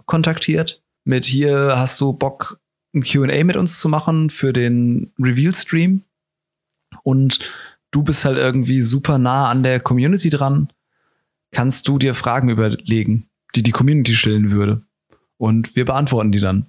[0.05, 2.61] kontaktiert mit hier hast du Bock
[2.95, 6.03] ein Q&A mit uns zu machen für den Reveal Stream
[7.03, 7.41] und
[7.91, 10.69] du bist halt irgendwie super nah an der Community dran,
[11.53, 14.83] kannst du dir Fragen überlegen, die die Community stellen würde
[15.39, 16.67] und wir beantworten die dann.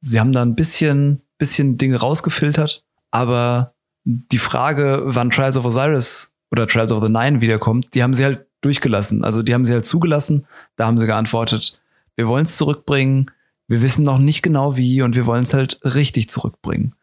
[0.00, 6.34] Sie haben da ein bisschen bisschen Dinge rausgefiltert, aber die Frage, wann Trials of Osiris
[6.50, 9.24] oder Trials of the Nine wiederkommt, die haben sie halt durchgelassen.
[9.24, 10.46] Also die haben sie halt zugelassen.
[10.76, 11.80] Da haben sie geantwortet,
[12.16, 13.30] wir wollen es zurückbringen.
[13.68, 16.94] Wir wissen noch nicht genau wie und wir wollen es halt richtig zurückbringen.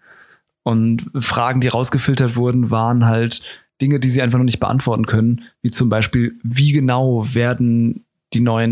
[0.63, 3.41] Und Fragen, die rausgefiltert wurden, waren halt
[3.81, 8.39] Dinge, die sie einfach noch nicht beantworten können, wie zum Beispiel, wie genau werden die
[8.39, 8.71] neuen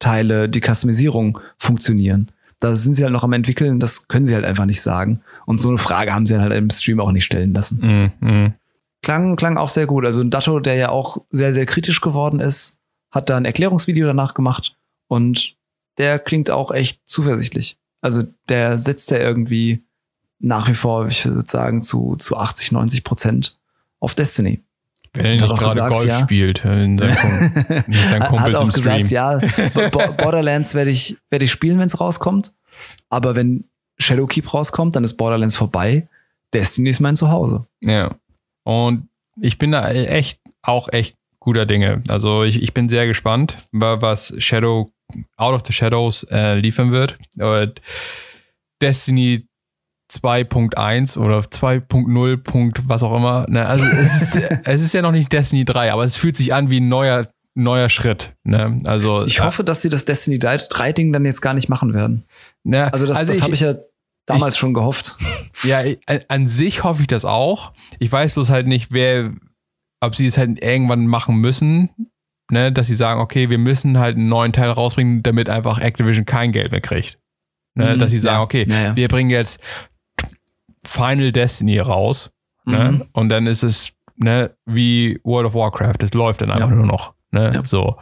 [0.00, 2.30] Rüstungsteile, die Customisierung funktionieren.
[2.58, 5.20] Da sind sie halt noch am entwickeln, das können sie halt einfach nicht sagen.
[5.46, 8.54] Und so eine Frage haben sie halt im Stream auch nicht stellen lassen Mm, mm.
[9.02, 10.04] klang, klang auch sehr gut.
[10.04, 12.78] Also ein Datto, der ja auch sehr, sehr kritisch geworden ist,
[13.10, 14.76] hat da ein Erklärungsvideo danach gemacht
[15.08, 15.56] und
[15.96, 17.78] der klingt auch echt zuversichtlich.
[18.02, 19.84] Also der setzt ja irgendwie
[20.38, 23.58] nach wie vor, ich würde sagen, zu, zu 80, 90 Prozent
[23.98, 24.62] auf Destiny.
[25.14, 26.20] Wenn er Hat nicht auch gerade gesagt, Golf ja.
[26.20, 29.02] spielt äh, in seinen, Kun- mit seinen Hat Kumpels auch im Stream.
[29.02, 29.38] gesagt, ja,
[29.90, 32.52] Bo- Borderlands werde ich, werde ich spielen, wenn es rauskommt.
[33.08, 33.64] Aber wenn
[33.98, 36.08] Shadowkeep rauskommt, dann ist Borderlands vorbei.
[36.54, 37.66] Destiny ist mein Zuhause.
[37.80, 38.14] Ja.
[38.64, 39.08] Und
[39.40, 42.02] ich bin da echt, auch echt guter Dinge.
[42.08, 44.90] Also ich, ich bin sehr gespannt, wa- was Shadow
[45.36, 47.18] Out of the Shadows äh, liefern wird.
[47.38, 47.80] Und
[48.80, 49.46] Destiny
[50.10, 52.36] 2.1 oder 2.0.
[52.38, 53.46] Punkt was auch immer.
[53.48, 53.66] Ne?
[53.66, 56.70] Also es ist, es ist ja noch nicht Destiny 3, aber es fühlt sich an
[56.70, 58.34] wie ein neuer, neuer Schritt.
[58.44, 58.80] Ne?
[58.86, 62.24] Also Ich hoffe, dass sie das Destiny 3-Ding dann jetzt gar nicht machen werden.
[62.64, 62.92] ne?
[62.92, 63.74] Also das, das habe ich ja
[64.26, 65.16] damals ich- schon gehofft.
[65.62, 67.72] Ja, ich- an- an sich hoffe ich das auch.
[67.98, 69.30] Ich weiß bloß halt nicht, wer,
[70.02, 71.90] ob sie es halt irgendwann machen müssen,
[72.50, 76.24] ne, dass sie sagen, okay, wir müssen halt einen neuen Teil rausbringen, damit einfach Activision
[76.24, 77.18] kein Geld mehr kriegt.
[77.76, 78.42] Ne, Mhm, dass sie sagen, ja.
[78.42, 78.96] okay, Ja, ja.
[78.96, 79.60] wir bringen jetzt
[80.86, 82.30] Final Destiny raus,
[82.64, 83.04] ne, Mhm.
[83.12, 86.74] und dann ist es ne, wie World of Warcraft, es läuft dann einfach Ja.
[86.74, 87.14] nur noch.
[87.32, 87.64] Ne, Ja.
[87.64, 87.96] so.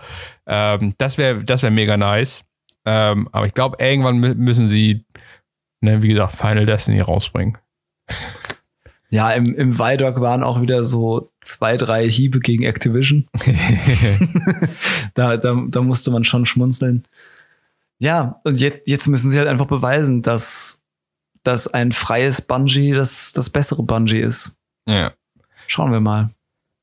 [0.46, 2.44] Ähm, das wäre das wär mega nice.
[2.84, 5.04] Ähm, aber ich glaube, irgendwann mü müssen sie,
[5.80, 7.58] ne, wie gesagt, Final Destiny rausbringen.
[9.10, 13.26] Ja, im, im Vidoc waren auch wieder so zwei, drei Hiebe gegen Activision.
[15.14, 17.04] da, da, da musste man schon schmunzeln.
[17.98, 20.82] Ja, und jetzt, jetzt müssen sie halt einfach beweisen, dass,
[21.42, 24.56] dass ein freies Bungie das, das bessere Bungie ist.
[24.86, 25.12] ja.
[25.70, 26.30] Schauen wir mal.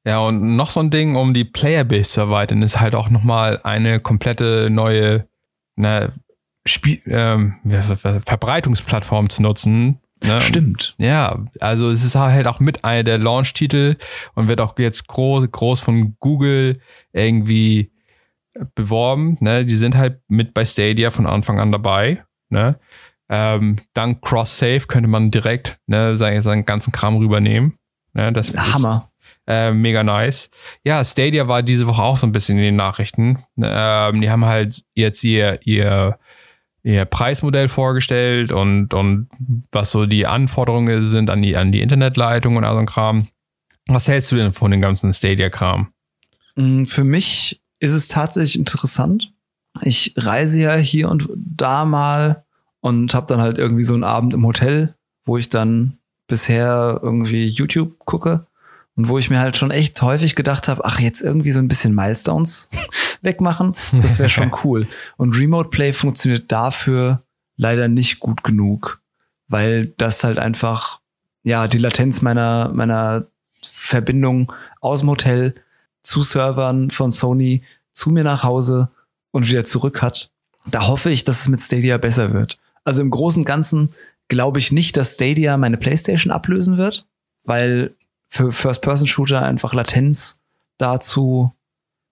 [0.05, 3.59] Ja, und noch so ein Ding, um die Playerbase zu erweitern, ist halt auch nochmal
[3.63, 5.27] eine komplette neue
[5.75, 6.13] ne,
[6.67, 7.55] Spiel, ähm,
[8.25, 9.99] Verbreitungsplattform zu nutzen.
[10.23, 10.39] Ne?
[10.39, 10.95] Stimmt.
[10.97, 13.97] Ja, also es ist halt auch mit einer der Launch-Titel
[14.35, 16.79] und wird auch jetzt groß, groß von Google
[17.11, 17.91] irgendwie
[18.75, 19.37] beworben.
[19.39, 19.65] Ne?
[19.65, 22.23] Die sind halt mit bei Stadia von Anfang an dabei.
[22.49, 22.79] Ne?
[23.29, 27.73] Ähm, dank Cross-Save könnte man direkt ne, seinen, seinen ganzen Kram rübernehmen.
[28.13, 28.31] Ne?
[28.31, 29.09] Das ist, Hammer.
[29.47, 30.49] äh, mega nice.
[30.83, 33.43] Ja, Stadia war diese Woche auch so ein bisschen in den Nachrichten.
[33.61, 36.19] Ähm, die haben halt jetzt ihr, ihr,
[36.83, 39.27] ihr Preismodell vorgestellt und, und
[39.71, 43.27] was so die Anforderungen sind an die, an die Internetleitung und all so ein Kram.
[43.87, 45.91] Was hältst du denn von dem ganzen Stadia-Kram?
[46.55, 49.31] Mm, Für mich ist es tatsächlich interessant.
[49.81, 52.44] Ich reise ja hier und da mal
[52.85, 54.93] und habe dann halt irgendwie so einen Abend im Hotel,
[55.25, 58.45] wo ich dann bisher irgendwie YouTube gucke
[58.95, 61.67] und wo ich mir halt schon echt häufig gedacht habe, ach jetzt irgendwie so ein
[61.67, 62.69] bisschen Milestones
[63.23, 64.87] wegmachen, das wäre schon cool.
[65.17, 67.23] Und Remote Play funktioniert dafür
[67.57, 69.01] leider nicht gut genug,
[69.47, 70.99] weil das halt einfach
[71.41, 73.25] ja die Latenz meiner meiner
[73.63, 75.55] Verbindung aus dem Hotel
[76.03, 78.91] zu Servern von Sony zu mir nach Hause
[79.31, 80.29] und wieder zurück hat.
[80.67, 82.59] Da hoffe ich, dass es mit Stadia besser wird.
[82.85, 83.89] Also im Großen und Ganzen
[84.29, 87.05] glaube ich nicht, dass Stadia meine PlayStation ablösen wird,
[87.43, 87.93] weil
[88.29, 90.39] für First-Person-Shooter einfach Latenz
[90.77, 91.53] dazu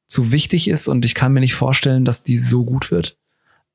[0.08, 3.18] zu wichtig ist und ich kann mir nicht vorstellen, dass die so gut wird.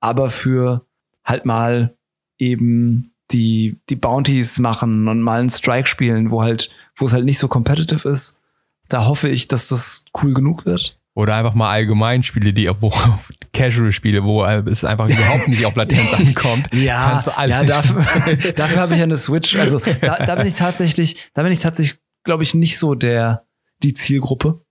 [0.01, 0.85] Aber für
[1.25, 1.95] halt mal
[2.39, 7.25] eben die, die Bounties machen und mal einen Strike spielen, wo halt, wo es halt
[7.25, 8.41] nicht so competitive ist.
[8.89, 10.98] Da hoffe ich, dass das cool genug wird.
[11.19, 12.93] Oder einfach mal allgemein Spiele, die wo
[13.53, 16.73] Casual-Spiele, wo es einfach überhaupt nicht auf Latenz ankommt.
[16.73, 18.07] ja, ja, dafür,
[18.55, 19.57] dafür habe ich ja eine Switch.
[19.57, 23.45] Also da, da bin ich tatsächlich, da bin ich tatsächlich, glaube ich, nicht so der
[23.83, 24.65] die Zielgruppe.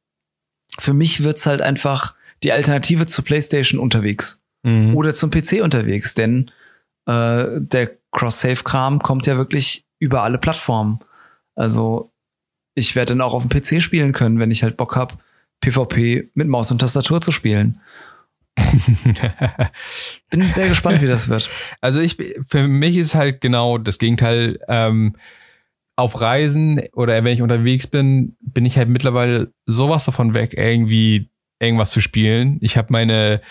[0.80, 4.95] Für mich wird's halt einfach die Alternative zur PlayStation unterwegs mhm.
[4.95, 6.50] oder zum PC unterwegs, denn
[7.08, 11.00] äh, der Cross-Save-Kram kommt ja wirklich über alle Plattformen.
[11.56, 12.14] Also
[12.74, 15.22] ich werde dann auch auf dem PC spielen können, wenn ich halt Bock hab,
[15.62, 17.82] PvP mit Maus und Tastatur zu spielen.
[20.30, 21.49] Bin sehr gespannt, wie das wird.
[21.82, 24.60] Also ich, für mich ist halt genau das Gegenteil.
[24.68, 25.16] Ähm,
[25.97, 31.32] auf Reisen oder wenn ich unterwegs bin, bin ich halt mittlerweile sowas davon weg, irgendwie
[31.60, 32.60] irgendwas zu spielen.
[32.62, 33.41] Ich habe meine,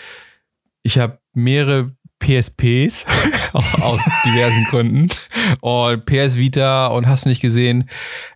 [0.81, 3.05] ich habe mehrere PSPs
[3.53, 5.09] aus diversen Gründen
[5.59, 7.89] und PS Vita und hast nicht gesehen.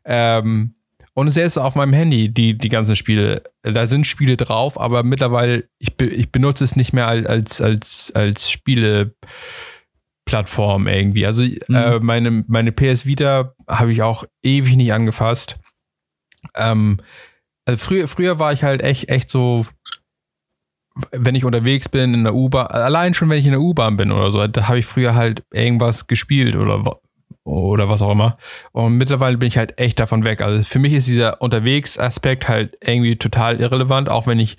[0.04, 0.76] Ähm,
[1.14, 5.68] und selbst auf meinem Handy, die, die ganzen Spiele, da sind Spiele drauf, aber mittlerweile,
[5.78, 11.26] ich, be, ich benutze es nicht mehr als, als, als Spieleplattform irgendwie.
[11.26, 11.76] Also mhm.
[11.76, 15.60] äh, meine, meine PS Vita habe ich auch ewig nicht angefasst.
[16.56, 17.02] Ähm,
[17.66, 19.66] also früher, früher war ich halt echt, echt so,
[21.12, 24.14] wenn ich unterwegs bin in der U-Bahn, allein schon wenn ich in der U-Bahn bin
[24.14, 27.02] oder so, da habe ich früher halt irgendwas gespielt oder
[27.44, 28.38] oder was auch immer.
[28.72, 30.42] Und mittlerweile bin ich halt echt davon weg.
[30.42, 34.58] Also für mich ist dieser Unterwegs-Aspekt halt irgendwie total irrelevant, auch wenn ich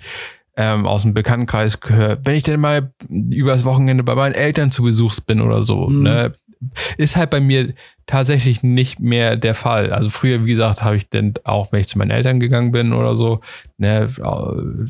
[0.57, 2.19] ähm, aus dem Bekanntenkreis gehöre.
[2.23, 6.03] Wenn ich denn mal übers Wochenende bei meinen Eltern zu Besuch bin oder so, mhm.
[6.03, 6.33] ne,
[6.97, 7.73] ist halt bei mir
[8.05, 9.91] tatsächlich nicht mehr der Fall.
[9.91, 12.93] Also früher, wie gesagt, habe ich dann auch, wenn ich zu meinen Eltern gegangen bin
[12.93, 13.41] oder so,
[13.77, 14.09] ne,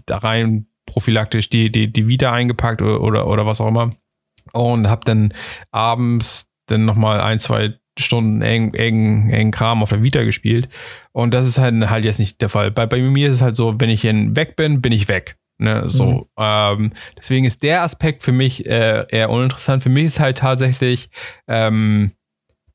[0.05, 3.93] da rein prophylaktisch die, die, die Vita eingepackt oder, oder, oder was auch immer.
[4.51, 5.33] Und habe dann
[5.71, 10.69] abends dann nochmal ein, zwei Stunden eng, eng, eng Kram auf der Vita gespielt.
[11.11, 12.71] Und das ist halt, halt jetzt nicht der Fall.
[12.71, 15.37] Bei, bei mir ist es halt so, wenn ich weg bin, bin ich weg.
[15.59, 16.05] Ne, so.
[16.05, 16.25] Mhm.
[16.37, 19.83] Ähm, deswegen ist der Aspekt für mich äh, eher uninteressant.
[19.83, 21.09] Für mich ist halt tatsächlich
[21.47, 22.11] ähm,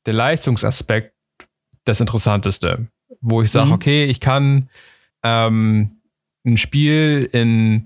[0.05, 1.13] der Leistungsaspekt
[1.83, 2.87] das Interessanteste.
[3.21, 3.73] Wo ich sage, mhm.
[3.73, 4.69] okay, ich kann
[5.23, 5.99] ähm,
[6.45, 7.83] ein Spiel in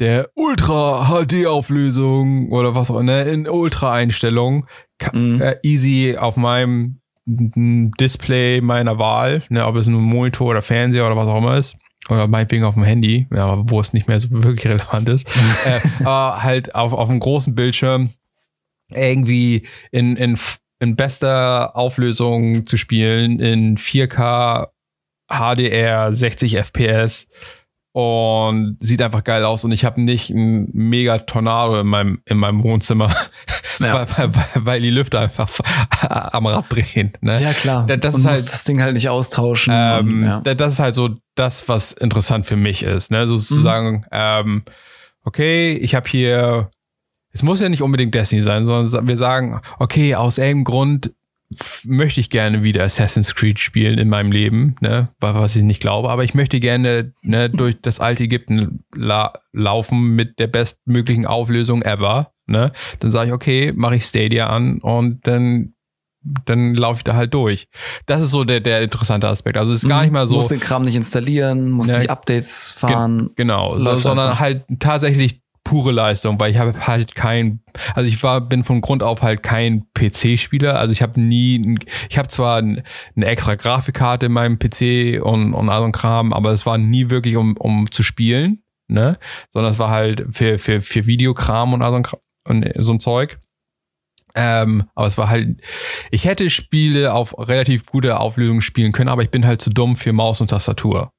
[0.00, 4.66] der Ultra-HD-Auflösung oder was auch immer, in Ultra-Einstellung
[5.12, 5.40] mhm.
[5.40, 11.16] äh, easy auf meinem Display meiner Wahl, ne, ob es nur Monitor oder Fernseher oder
[11.16, 11.76] was auch immer ist,
[12.08, 15.28] oder meinetwegen auf dem Handy, ja, wo es nicht mehr so wirklich relevant ist,
[15.66, 18.10] äh, aber halt auf, auf einem großen Bildschirm
[18.90, 20.38] irgendwie in, in,
[20.80, 24.68] in bester Auflösung zu spielen, in 4K,
[25.30, 27.28] HDR, 60 FPS
[27.98, 32.36] und sieht einfach geil aus und ich habe nicht ein mega Tornado in meinem, in
[32.38, 33.12] meinem Wohnzimmer,
[33.80, 34.06] ja.
[34.16, 35.48] weil, weil, weil, die Lüfter einfach
[36.08, 37.14] am Rad drehen.
[37.22, 37.42] Ne?
[37.42, 37.88] Ja, klar.
[37.88, 39.74] Das, und ist halt, das Ding halt nicht austauschen.
[39.76, 40.54] Ähm, und, ja.
[40.54, 43.10] Das ist halt so das, was interessant für mich ist.
[43.10, 43.26] Ne?
[43.26, 44.04] Sozusagen, mhm.
[44.12, 44.62] ähm,
[45.24, 46.70] okay, ich habe hier,
[47.32, 51.10] es muss ja nicht unbedingt Destiny sein, sondern wir sagen, okay, aus irgendeinem Grund
[51.84, 56.10] möchte ich gerne wieder Assassin's Creed spielen in meinem Leben, ne, was ich nicht glaube,
[56.10, 61.82] aber ich möchte gerne ne, durch das alte Ägypten la laufen mit der bestmöglichen Auflösung
[61.82, 62.72] ever, ne?
[63.00, 65.74] Dann sage ich, okay, mache ich Stadia an und dann
[66.44, 67.68] dann laufe ich da halt durch.
[68.06, 69.56] Das ist so der, der interessante Aspekt.
[69.56, 70.02] Also es ist gar mhm.
[70.02, 70.36] nicht mal so.
[70.36, 73.28] Muss den Kram nicht installieren, muss ja, nicht Updates fahren.
[73.28, 77.60] Ge genau, so, sondern halt tatsächlich pure Leistung, weil ich habe halt kein,
[77.94, 80.78] also ich war, bin von Grund auf halt kein PC-Spieler.
[80.78, 81.76] Also ich habe nie,
[82.08, 82.82] ich habe zwar eine
[83.16, 87.36] extra Grafikkarte in meinem PC und, und all so Kram, aber es war nie wirklich
[87.36, 89.18] um, um zu spielen, ne?
[89.50, 92.06] Sondern es war halt für, für, für Videokram und all so ein,
[92.46, 93.38] und so ein Zeug.
[94.34, 95.60] Ähm, aber es war halt,
[96.10, 99.96] ich hätte Spiele auf relativ gute Auflösung spielen können, aber ich bin halt zu dumm
[99.96, 101.12] für Maus und Tastatur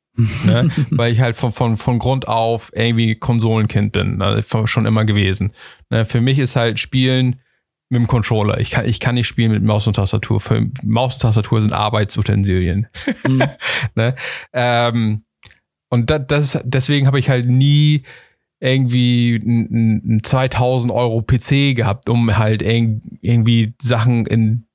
[0.46, 0.70] ne?
[0.90, 5.54] Weil ich halt von, von, von Grund auf irgendwie Konsolenkind bin, also schon immer gewesen.
[5.90, 6.06] Ne?
[6.06, 7.42] Für mich ist halt Spielen
[7.90, 8.60] mit dem Controller.
[8.60, 10.40] Ich kann, ich kann nicht spielen mit Maus und Tastatur.
[10.40, 12.88] Für Maus und Tastatur sind Arbeitsutensilien.
[13.28, 13.44] Mhm.
[13.96, 14.16] ne?
[14.54, 15.24] ähm,
[15.90, 18.04] und da, das, deswegen habe ich halt nie
[18.60, 24.66] irgendwie einen 2000 Euro PC gehabt, um halt irgendwie Sachen in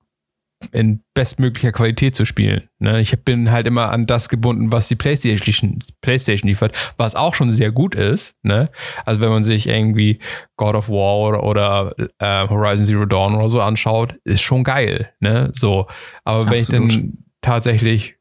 [0.72, 2.68] in bestmöglicher Qualität zu spielen.
[2.78, 3.00] Ne?
[3.00, 7.52] Ich bin halt immer an das gebunden, was die PlayStation, PlayStation liefert, was auch schon
[7.52, 8.34] sehr gut ist.
[8.42, 8.70] Ne?
[9.04, 10.18] Also wenn man sich irgendwie
[10.56, 15.12] God of War oder, äh, Horizon Zero Dawn oder so anschaut, ist schon geil.
[15.20, 15.50] Ne?
[15.52, 15.86] So,
[16.24, 16.90] aber wenn Absolut.
[16.90, 18.13] ich dann tatsächlich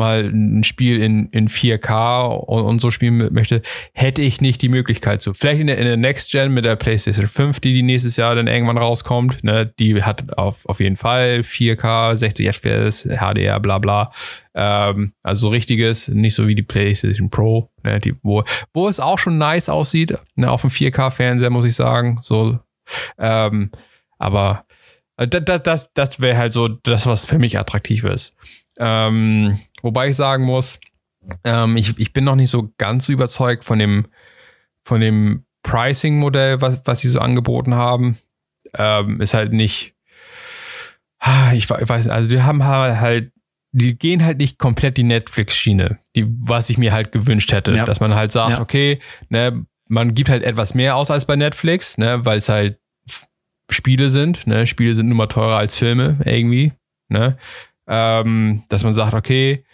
[0.00, 4.68] mal ein Spiel in, in 4K und, und so spielen möchte, hätte ich nicht die
[4.68, 5.32] Möglichkeit zu.
[5.32, 8.34] Vielleicht in der, in der Next Gen mit der PlayStation 5, die, die nächstes Jahr
[8.34, 13.78] dann irgendwann rauskommt, ne, die hat auf, auf jeden Fall 4K, 60 FPS, HDR, bla
[13.78, 14.12] bla.
[14.54, 18.42] Ähm, also so richtiges, nicht so wie die PlayStation Pro, ne, die, wo,
[18.74, 22.18] wo es auch schon nice aussieht, ne, auf dem 4K-Fernseher, muss ich sagen.
[22.22, 22.58] So,
[23.18, 23.70] ähm,
[24.18, 24.64] aber
[25.16, 28.34] das, das, das, das wäre halt so das, was für mich attraktiv ist.
[28.78, 30.80] Ähm, wobei ich sagen muss,
[31.44, 34.06] ähm, ich, ich bin noch nicht so ganz überzeugt von dem,
[34.84, 38.18] von dem Pricing-Modell, was, was sie so angeboten haben.
[38.74, 39.94] Ähm, ist halt nicht,
[41.52, 43.32] ich weiß, also die haben halt,
[43.72, 47.84] die gehen halt nicht komplett die Netflix-Schiene, die, was ich mir halt gewünscht hätte, ja.
[47.84, 48.60] dass man halt sagt, ja.
[48.60, 52.78] okay, ne, man gibt halt etwas mehr aus als bei Netflix, ne, weil es halt
[53.72, 54.46] Spiele sind.
[54.46, 54.66] Ne?
[54.66, 56.72] Spiele sind nun mal teurer als Filme irgendwie.
[57.08, 57.36] Ne?
[57.86, 59.64] Ähm, dass man sagt, okay,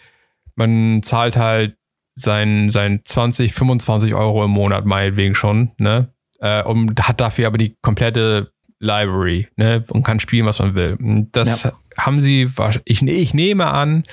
[0.57, 1.77] man zahlt halt
[2.15, 6.13] sein, sein 20, 25 Euro im Monat meinetwegen schon, ne?
[6.39, 9.85] Äh, und hat dafür aber die komplette Library, ne?
[9.89, 10.97] Und kann spielen, was man will.
[10.99, 11.73] Und das ja.
[11.97, 12.47] haben sie,
[12.85, 14.03] ich, ich nehme an,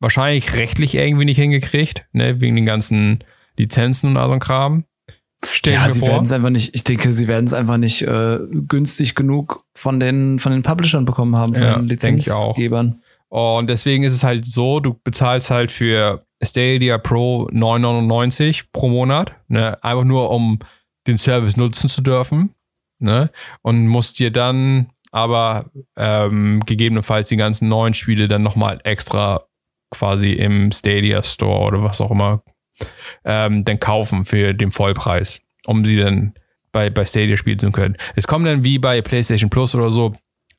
[0.00, 2.40] wahrscheinlich rechtlich irgendwie nicht hingekriegt, ne?
[2.40, 3.22] Wegen den ganzen
[3.56, 4.84] Lizenzen und all so Kram.
[5.44, 8.38] Stell ja, sie werden es einfach nicht, ich denke, sie werden es einfach nicht äh,
[8.68, 13.01] günstig genug von den, von den Publishern bekommen haben, von ja, den Lizenzgebern.
[13.32, 19.32] Und deswegen ist es halt so, du bezahlst halt für Stadia Pro 9,99 pro Monat,
[19.48, 19.82] ne?
[19.82, 20.58] einfach nur um
[21.06, 22.54] den Service nutzen zu dürfen.
[22.98, 23.30] Ne?
[23.62, 29.44] Und musst dir dann aber ähm, gegebenenfalls die ganzen neuen Spiele dann nochmal extra
[29.90, 32.42] quasi im Stadia Store oder was auch immer
[33.24, 36.34] ähm, dann kaufen für den Vollpreis, um sie dann
[36.70, 37.96] bei, bei Stadia spielen zu können.
[38.14, 40.14] Es kommen dann wie bei PlayStation Plus oder so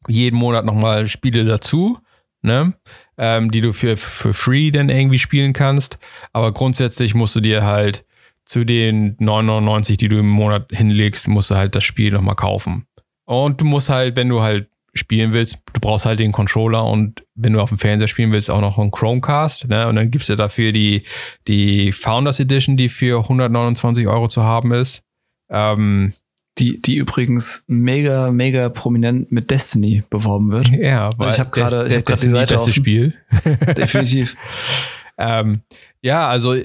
[0.07, 1.99] jeden Monat nochmal Spiele dazu,
[2.43, 2.73] ne?
[3.17, 5.97] Ähm, die du für, für free dann irgendwie spielen kannst.
[6.31, 8.03] Aber grundsätzlich musst du dir halt
[8.45, 12.87] zu den 9,99, die du im Monat hinlegst, musst du halt das Spiel nochmal kaufen.
[13.25, 17.23] Und du musst halt, wenn du halt spielen willst, du brauchst halt den Controller und
[17.35, 19.67] wenn du auf dem Fernseher spielen willst, auch noch einen Chromecast.
[19.67, 19.87] Ne?
[19.87, 21.03] Und dann gibt's ja dafür die,
[21.47, 25.01] die Founders Edition, die für 129 Euro zu haben ist.
[25.49, 26.13] Ähm,
[26.59, 30.67] die, die übrigens mega, mega prominent mit Destiny beworben wird.
[30.69, 33.15] Ja, weil ich habe gerade hab die Seite das Spiel.
[33.77, 34.35] Definitiv.
[35.17, 35.61] ähm,
[36.01, 36.55] ja, also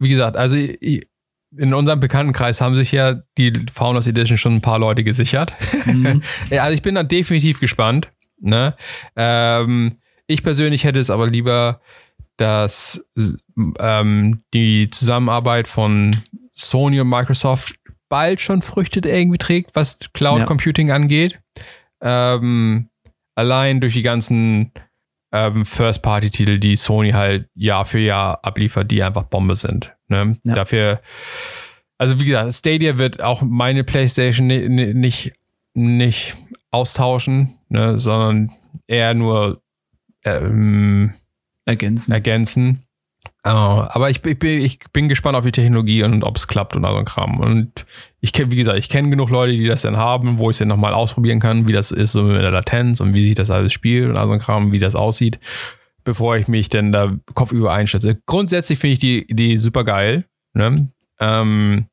[0.00, 4.78] wie gesagt, also in unserem Bekanntenkreis haben sich ja die Founders Edition schon ein paar
[4.78, 5.52] Leute gesichert.
[5.86, 6.22] Mhm.
[6.50, 8.12] also ich bin da definitiv gespannt.
[8.40, 8.74] Ne?
[9.16, 11.80] Ähm, ich persönlich hätte es aber lieber,
[12.36, 13.04] dass
[13.80, 16.14] ähm, die Zusammenarbeit von
[16.52, 17.77] Sony und Microsoft
[18.08, 20.94] bald schon Früchte irgendwie trägt, was Cloud Computing ja.
[20.94, 21.40] angeht.
[22.00, 22.88] Ähm,
[23.34, 24.72] allein durch die ganzen
[25.32, 29.94] ähm, First-Party-Titel, die Sony halt Jahr für Jahr abliefert, die einfach Bombe sind.
[30.08, 30.38] Ne?
[30.44, 30.54] Ja.
[30.54, 31.00] Dafür,
[31.98, 35.32] also wie gesagt, Stadia wird auch meine PlayStation nicht,
[35.74, 36.36] nicht
[36.70, 37.98] austauschen, ne?
[37.98, 38.52] sondern
[38.86, 39.62] eher nur
[40.24, 41.14] ähm,
[41.64, 42.12] ergänzen.
[42.12, 42.84] ergänzen.
[43.44, 43.50] Oh,
[43.88, 46.84] aber ich, ich, bin, ich bin gespannt auf die Technologie und ob es klappt und
[46.84, 47.38] all so ein Kram.
[47.38, 47.86] Und
[48.20, 50.58] ich kenne, wie gesagt, ich kenne genug Leute, die das dann haben, wo ich es
[50.58, 53.50] dann nochmal ausprobieren kann, wie das ist, so mit der Latenz und wie sich das
[53.50, 55.38] alles spielt und all so ein Kram, wie das aussieht,
[56.02, 58.20] bevor ich mich dann da kopfüber einschätze.
[58.26, 60.24] Grundsätzlich finde ich die Idee super geil.
[60.52, 60.88] Ne?
[61.20, 61.86] Ähm,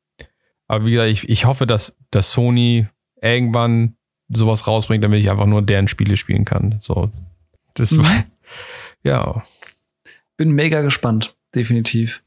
[0.66, 2.88] aber wie gesagt, ich, ich hoffe, dass, dass Sony
[3.22, 3.96] irgendwann
[4.28, 6.74] sowas rausbringt, damit ich einfach nur deren Spiele spielen kann.
[6.78, 7.12] So,
[7.74, 8.04] das mhm.
[8.04, 8.24] war,
[9.04, 9.44] ja.
[10.36, 12.22] Bin mega gespannt definitiv.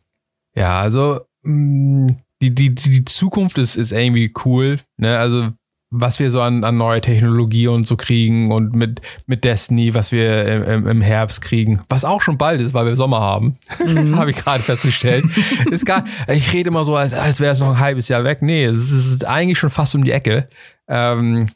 [0.55, 2.07] Ja, also mm,
[2.41, 4.79] die, die, die Zukunft ist, ist irgendwie cool.
[4.97, 5.17] Ne?
[5.17, 5.51] Also
[5.91, 10.11] was wir so an, an neue Technologie und so kriegen und mit, mit Destiny, was
[10.11, 14.15] wir im, im Herbst kriegen, was auch schon bald ist, weil wir Sommer haben, mhm.
[14.19, 15.25] habe ich gerade festgestellt.
[15.71, 18.41] ist gar, ich rede immer so, als, als wäre es noch ein halbes Jahr weg.
[18.41, 20.47] Nee, es ist eigentlich schon fast um die Ecke.
[20.87, 21.49] Ähm,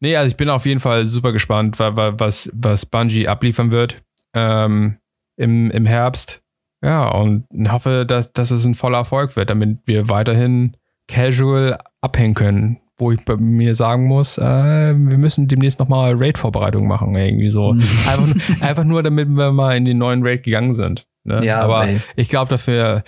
[0.00, 4.02] nee, also ich bin auf jeden Fall super gespannt, was, was Bungie abliefern wird
[4.34, 4.96] ähm,
[5.36, 6.42] im, im Herbst.
[6.82, 10.76] Ja, und hoffe, dass, dass es ein voller Erfolg wird, damit wir weiterhin
[11.08, 12.80] casual abhängen können.
[12.96, 17.72] Wo ich bei mir sagen muss, äh, wir müssen demnächst nochmal Raid-Vorbereitung machen, irgendwie so.
[17.72, 17.80] Mhm.
[18.06, 21.06] einfach, einfach, nur, damit wir mal in den neuen Raid gegangen sind.
[21.24, 21.44] Ne?
[21.44, 22.00] Ja, aber ey.
[22.16, 23.02] ich glaube, dafür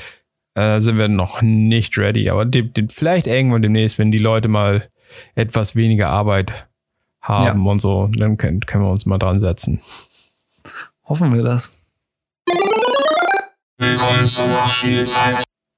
[0.55, 2.31] äh, sind wir noch nicht ready.
[2.31, 4.89] Aber de, de, vielleicht irgendwann demnächst, wenn die Leute mal
[5.35, 6.67] etwas weniger Arbeit
[7.21, 7.71] haben ja.
[7.71, 9.81] und so, dann können, können wir uns mal dran setzen.
[11.05, 11.77] Hoffen wir das.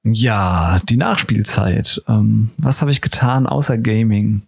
[0.03, 2.03] Ja, die Nachspielzeit.
[2.07, 4.43] Ähm, was habe ich getan außer Gaming?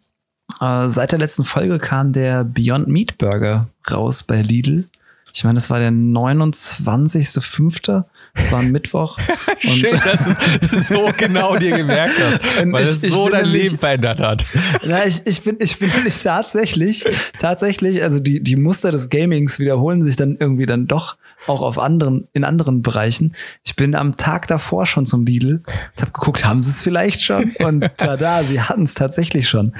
[0.61, 4.87] Äh, seit der letzten Folge kam der Beyond Meat Burger raus bei Lidl.
[5.33, 8.05] Ich meine, das war der 29.05.
[8.37, 9.17] Das war ein Mittwoch.
[9.57, 13.77] Schön, dass du es so genau dir gemerkt hast, weil ich, es so dein Leben
[13.77, 14.45] verändert hat.
[14.83, 17.03] Ja, ich, ich bin, ich bin nämlich tatsächlich,
[17.39, 21.17] tatsächlich, also die, die Muster des Gamings wiederholen sich dann irgendwie dann doch
[21.47, 23.33] auch auf anderen, in anderen Bereichen.
[23.65, 27.21] Ich bin am Tag davor schon zum Lidl und habe geguckt, haben sie es vielleicht
[27.23, 27.53] schon?
[27.59, 29.75] Und tada, sie hatten es tatsächlich schon.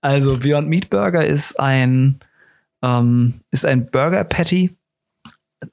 [0.00, 2.20] also Beyond Meat Burger ist ein,
[2.82, 4.76] ähm, ist ein Burger Patty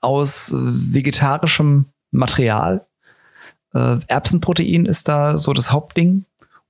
[0.02, 2.86] aus vegetarischem Material.
[3.74, 6.26] Äh, Erbsenprotein ist da so das Hauptding.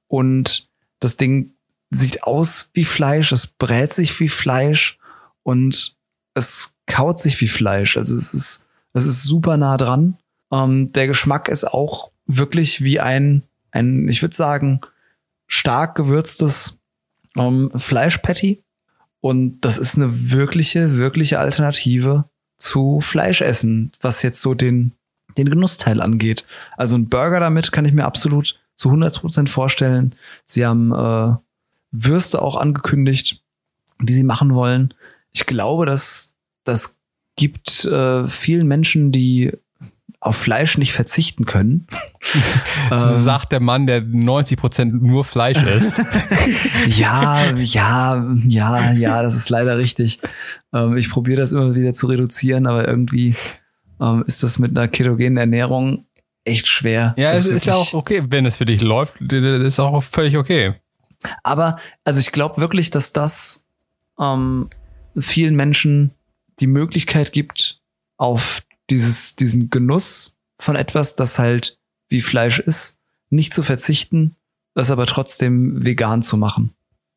[0.08, 0.68] Und
[1.00, 1.54] das Ding
[1.92, 5.00] sieht aus wie Fleisch, es brät sich wie Fleisch
[5.44, 5.96] und
[6.34, 7.98] es kaut sich wie Fleisch.
[7.98, 10.18] Also es ist, es ist super nah dran.
[10.52, 14.82] Ähm, der Geschmack ist auch wirklich wie ein, ein, ich würde sagen,
[15.48, 16.78] stark gewürztes
[17.38, 18.64] ähm, Fleischpatty.
[19.22, 22.29] Und das ist eine wirkliche, wirkliche Alternative
[22.60, 24.91] zu Fleischessen, was jetzt so den,
[25.38, 26.45] den Genussteil angeht.
[26.78, 30.16] Also ein Burger damit kann ich mir absolut zu 100% vorstellen.
[30.45, 31.36] Sie haben äh,
[31.91, 33.41] Würste auch angekündigt,
[34.01, 34.93] die sie machen wollen.
[35.34, 36.99] Ich glaube, dass das
[37.36, 39.51] gibt äh, vielen Menschen, die
[40.22, 41.88] auf Fleisch nicht verzichten können.
[42.92, 46.02] ähm, sagt der Mann, der 90 Prozent nur Fleisch isst.
[46.88, 50.20] ja, ja, ja, ja, das ist leider richtig.
[50.74, 53.36] Ähm, ich probiere das immer wieder zu reduzieren, aber irgendwie
[54.02, 56.06] ähm, ist das mit einer ketogenen Ernährung
[56.44, 57.14] echt schwer.
[57.18, 60.38] Ja, es ist, ist ja auch okay, wenn es für dich läuft, ist auch völlig
[60.38, 60.76] okay.
[61.44, 63.68] Aber, also ich glaube wirklich, dass das
[64.20, 64.70] ähm,
[65.18, 66.12] vielen Menschen
[66.60, 67.82] die Möglichkeit gibt,
[68.18, 71.78] auf dieses, diesen Genuss von etwas, das halt
[72.10, 72.98] wie Fleisch ist,
[73.30, 74.36] nicht zu verzichten,
[74.74, 76.74] das aber trotzdem vegan zu machen.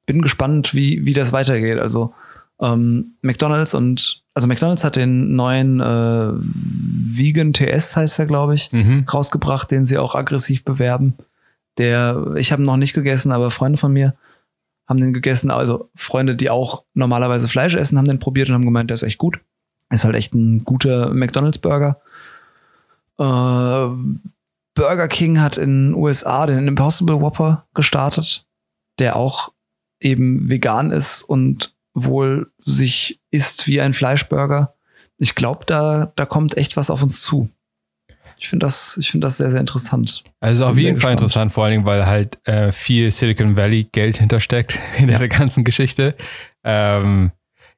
[0.07, 1.79] Bin gespannt, wie, wie das weitergeht.
[1.79, 2.15] Also
[2.61, 8.73] ähm, McDonalds und also McDonalds hat den neuen äh, Vegan TS heißt er, glaube ich,
[8.73, 9.05] mhm.
[9.13, 11.15] rausgebracht, den sie auch aggressiv bewerben.
[11.79, 14.15] Der, ich habe noch nicht gegessen, aber Freunde von mir
[14.89, 15.51] haben den gegessen.
[15.51, 19.03] Also Freunde, die auch normalerweise Fleisch essen, haben den probiert und haben gemeint, der ist
[19.03, 19.39] echt gut.
[19.93, 22.01] Ist halt echt ein guter McDonalds-Burger.
[23.19, 23.89] Äh,
[24.75, 28.47] Burger King hat in den USA den Impossible Whopper gestartet,
[28.99, 29.53] der auch
[30.01, 34.75] eben vegan ist und wohl sich isst wie ein Fleischburger.
[35.19, 37.51] Ich glaube, da, da kommt echt was auf uns zu.
[38.39, 40.25] Ich finde das, ich finde das sehr, sehr interessant.
[40.41, 44.19] Also auf jeden Fall interessant, vor allen Dingen, weil halt äh, viel Silicon Valley Geld
[44.19, 46.17] hintersteckt in der ganzen Geschichte.
[46.65, 47.31] Ähm,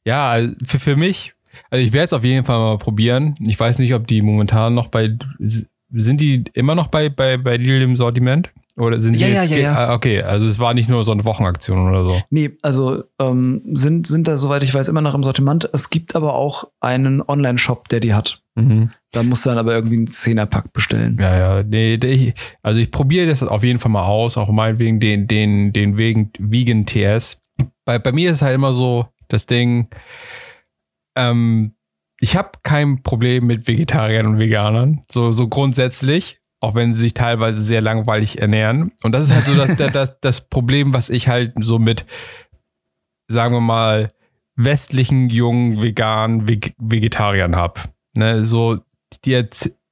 [0.06, 1.33] ja, also für, für mich
[1.70, 3.34] also ich werde es auf jeden Fall mal probieren.
[3.40, 5.16] Ich weiß nicht, ob die momentan noch bei
[5.96, 9.42] sind die immer noch bei bei bei Lidl im Sortiment oder sind ja, die ja,
[9.42, 9.76] jetzt ja, ja.
[9.76, 12.20] Ah, okay, also es war nicht nur so eine Wochenaktion oder so.
[12.30, 15.68] Nee, also ähm, sind sind da soweit ich weiß immer noch im Sortiment.
[15.72, 18.42] Es gibt aber auch einen Online Shop, der die hat.
[18.56, 18.90] Mhm.
[19.12, 21.16] Da musst du dann aber irgendwie einen Zehnerpack bestellen.
[21.20, 24.98] Ja, ja, nee, ich, also ich probiere das auf jeden Fall mal aus, auch meinetwegen
[24.98, 27.40] den den den wegen Vegan TS.
[27.84, 29.88] Bei bei mir ist es halt immer so das Ding
[31.16, 31.74] ähm,
[32.20, 37.14] ich habe kein Problem mit Vegetariern und Veganern, so, so grundsätzlich, auch wenn sie sich
[37.14, 38.92] teilweise sehr langweilig ernähren.
[39.02, 42.06] Und das ist halt so das, das, das Problem, was ich halt so mit,
[43.28, 44.12] sagen wir mal,
[44.56, 47.80] westlichen jungen veganen Veg Vegetariern habe.
[48.14, 48.78] Ne, so,
[49.24, 49.44] die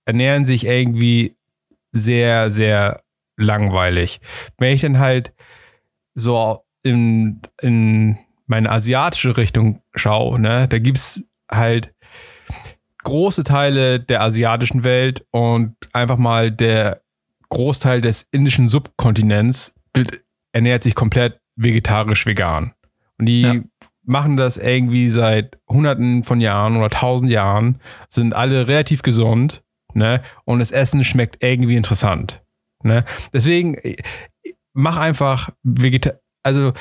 [0.05, 1.37] ernähren sich irgendwie
[1.91, 3.03] sehr, sehr
[3.37, 4.21] langweilig.
[4.59, 5.33] Wenn ich dann halt
[6.15, 8.19] so in, in
[8.53, 11.95] meine asiatische Richtung schaue, ne, da es halt
[13.03, 17.01] große Teile der asiatischen Welt und einfach mal der
[17.49, 19.75] Großteil des indischen Subkontinents
[20.53, 22.75] ernährt sich komplett vegetarisch vegan.
[23.19, 23.55] Und die ja.
[24.05, 27.81] machen das irgendwie seit hunderten von Jahren oder tausend Jahren,
[28.11, 29.63] sind alle relativ gesund,
[29.95, 30.23] ne?
[30.45, 32.43] Und das Essen schmeckt irgendwie interessant.
[32.83, 33.05] Ne?
[33.33, 33.79] Deswegen
[34.75, 36.73] mach einfach Vegeta also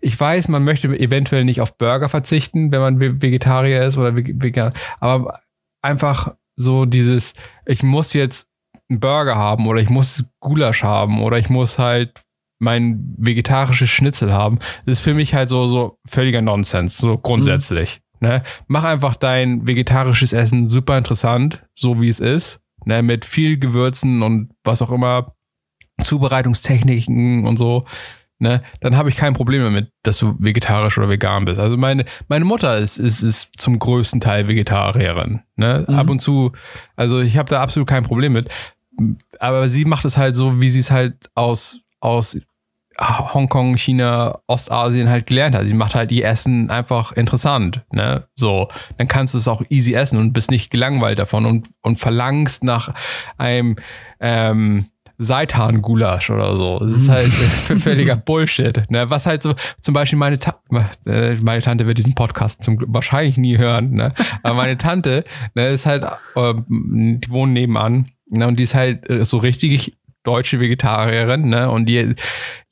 [0.00, 4.72] ich weiß, man möchte eventuell nicht auf Burger verzichten, wenn man Vegetarier ist oder vegan,
[5.00, 5.40] aber
[5.82, 7.34] einfach so dieses,
[7.66, 8.48] ich muss jetzt
[8.88, 12.22] einen Burger haben oder ich muss Gulasch haben oder ich muss halt
[12.58, 18.00] mein vegetarisches Schnitzel haben, das ist für mich halt so, so völliger Nonsens, so grundsätzlich.
[18.20, 18.28] Mhm.
[18.28, 18.42] Ne?
[18.66, 23.02] Mach einfach dein vegetarisches Essen super interessant, so wie es ist, ne?
[23.02, 25.34] mit viel Gewürzen und was auch immer,
[26.02, 27.84] Zubereitungstechniken und so
[28.38, 31.58] ne, dann habe ich kein Problem damit, dass du vegetarisch oder vegan bist.
[31.58, 35.40] Also meine, meine Mutter ist, ist, ist zum größten Teil Vegetarierin.
[35.56, 35.84] Ne?
[35.88, 35.94] Mhm.
[35.94, 36.52] Ab und zu,
[36.96, 38.48] also ich habe da absolut kein Problem mit.
[39.38, 42.38] Aber sie macht es halt so, wie sie es halt aus, aus
[42.98, 45.68] Hongkong, China, Ostasien halt gelernt hat.
[45.68, 47.82] Sie macht halt ihr Essen einfach interessant.
[47.92, 48.26] Ne?
[48.34, 51.98] So, dann kannst du es auch easy essen und bist nicht gelangweilt davon und, und
[51.98, 52.94] verlangst nach
[53.36, 53.76] einem
[54.20, 54.86] ähm,
[55.18, 56.78] Seitan-Gulasch oder so.
[56.80, 57.26] Das ist halt
[57.82, 58.90] völliger Bullshit.
[58.90, 59.08] Ne?
[59.08, 60.60] Was halt so, zum Beispiel meine, Ta
[61.06, 64.12] äh, meine Tante wird diesen Podcast zum, wahrscheinlich nie hören, ne?
[64.42, 66.04] aber meine Tante ne, ist halt,
[66.34, 68.46] äh, die wohnen nebenan ne?
[68.46, 69.96] und die ist halt äh, so richtig
[70.26, 71.70] deutsche Vegetarierin, ne?
[71.70, 72.14] Und die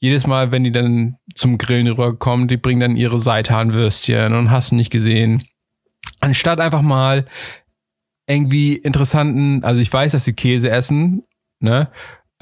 [0.00, 4.72] jedes Mal, wenn die dann zum Grillen rüberkommen, die bringen dann ihre Seitanwürstchen und hast
[4.72, 5.44] du nicht gesehen.
[6.20, 7.26] Anstatt einfach mal
[8.26, 11.22] irgendwie interessanten, also ich weiß, dass sie Käse essen,
[11.60, 11.88] ne?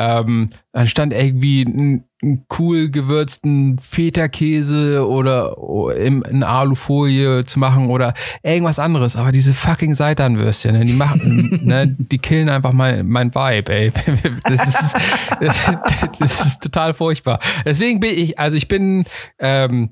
[0.02, 5.56] Ähm, anstatt irgendwie einen, einen cool gewürzten Feta-Käse oder
[5.96, 9.14] in, in Alufolie zu machen oder irgendwas anderes.
[9.14, 13.92] Aber diese fucking Seitanwürstchen, ne, die machen, ne, die killen einfach mein, mein Vibe, ey.
[14.44, 14.96] Das ist,
[16.18, 17.38] das ist total furchtbar.
[17.64, 19.04] Deswegen bin ich, also ich bin,
[19.38, 19.90] ähm,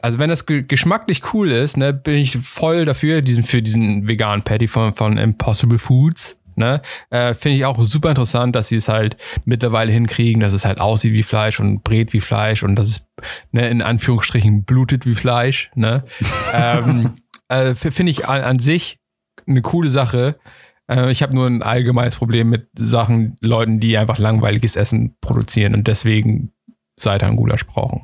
[0.00, 4.42] also wenn das geschmacklich cool ist, ne, bin ich voll dafür, diesen, für diesen veganen
[4.42, 6.39] Patty von, von Impossible Foods.
[6.60, 6.82] Ne?
[7.08, 10.78] Äh, Finde ich auch super interessant, dass sie es halt mittlerweile hinkriegen, dass es halt
[10.78, 13.08] aussieht wie Fleisch und brät wie Fleisch und dass es
[13.50, 15.70] ne, in Anführungsstrichen blutet wie Fleisch.
[15.74, 16.04] Ne?
[16.54, 17.16] ähm,
[17.48, 18.98] äh, Finde ich an, an, sich
[19.46, 20.38] eine coole Sache.
[20.86, 25.74] Äh, ich habe nur ein allgemeines Problem mit Sachen, Leuten, die einfach langweiliges Essen produzieren
[25.74, 26.52] und deswegen
[26.96, 28.02] Seitan-Gulasch brauchen.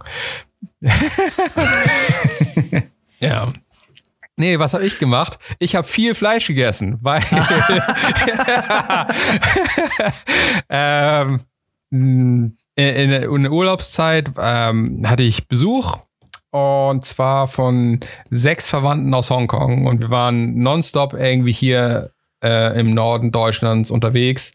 [3.21, 3.53] ja.
[4.39, 5.39] Nee, was habe ich gemacht?
[5.59, 7.23] Ich habe viel Fleisch gegessen, weil
[10.69, 11.41] ähm,
[11.91, 16.01] in, in, der Urlaubszeit ähm, hatte ich Besuch
[16.51, 22.11] und zwar von sechs Verwandten aus Hongkong und wir waren nonstop irgendwie hier
[22.45, 24.53] äh, im Norden Deutschlands unterwegs,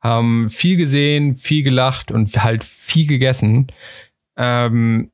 [0.00, 3.72] haben viel gesehen, viel gelacht und halt viel gegessen.
[4.36, 5.10] Ähm,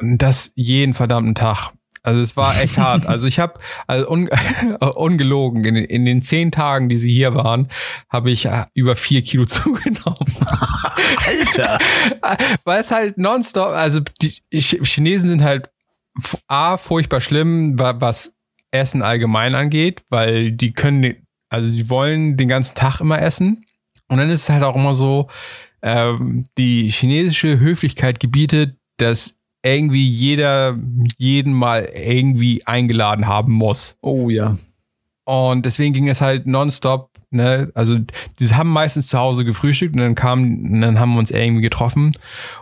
[0.00, 1.70] das jeden verdammten Tag.
[2.02, 3.06] Also es war echt hart.
[3.06, 4.28] Also ich habe, also un,
[4.80, 7.68] ungelogen, in, in, den zehn Tagen, die sie hier waren,
[8.08, 10.34] habe ich äh, über vier Kilo zugenommen.
[11.26, 11.78] Alter!
[12.64, 15.70] Weil es halt nonstop, also die Chinesen sind halt
[16.48, 18.34] A, furchtbar schlimm, was
[18.70, 23.64] Essen allgemein angeht, weil die können, also die wollen den ganzen Tag immer essen.
[24.08, 25.28] Und dann ist es halt auch immer so,
[25.82, 30.76] ähm, die chinesische Höflichkeit gebietet, dass irgendwie jeder
[31.18, 33.96] jeden mal irgendwie eingeladen haben muss.
[34.02, 34.56] Oh ja.
[35.24, 37.70] Und deswegen ging es halt nonstop, ne?
[37.74, 41.62] Also, die haben meistens zu Hause gefrühstückt und dann kamen, dann haben wir uns irgendwie
[41.62, 42.16] getroffen.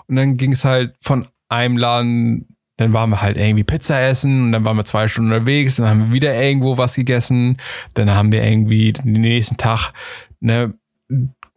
[0.06, 4.44] Und dann ging es halt von einem Laden, dann waren wir halt irgendwie Pizza essen
[4.44, 7.56] und dann waren wir zwei Stunden unterwegs, dann haben wir wieder irgendwo was gegessen,
[7.94, 9.92] dann haben wir irgendwie den nächsten Tag,
[10.40, 10.74] ne,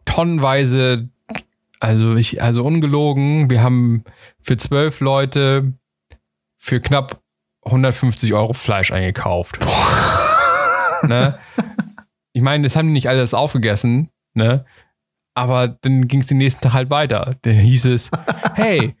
[0.04, 1.08] tonnenweise
[1.84, 4.04] also ich, also ungelogen, wir haben
[4.40, 5.74] für zwölf Leute
[6.58, 7.20] für knapp
[7.64, 9.58] 150 Euro Fleisch eingekauft.
[11.02, 11.38] ne?
[12.36, 14.64] Ich meine, das haben die nicht alles aufgegessen, ne?
[15.34, 17.36] Aber dann ging es den nächsten Tag halt weiter.
[17.42, 18.10] Dann hieß es,
[18.54, 18.96] hey,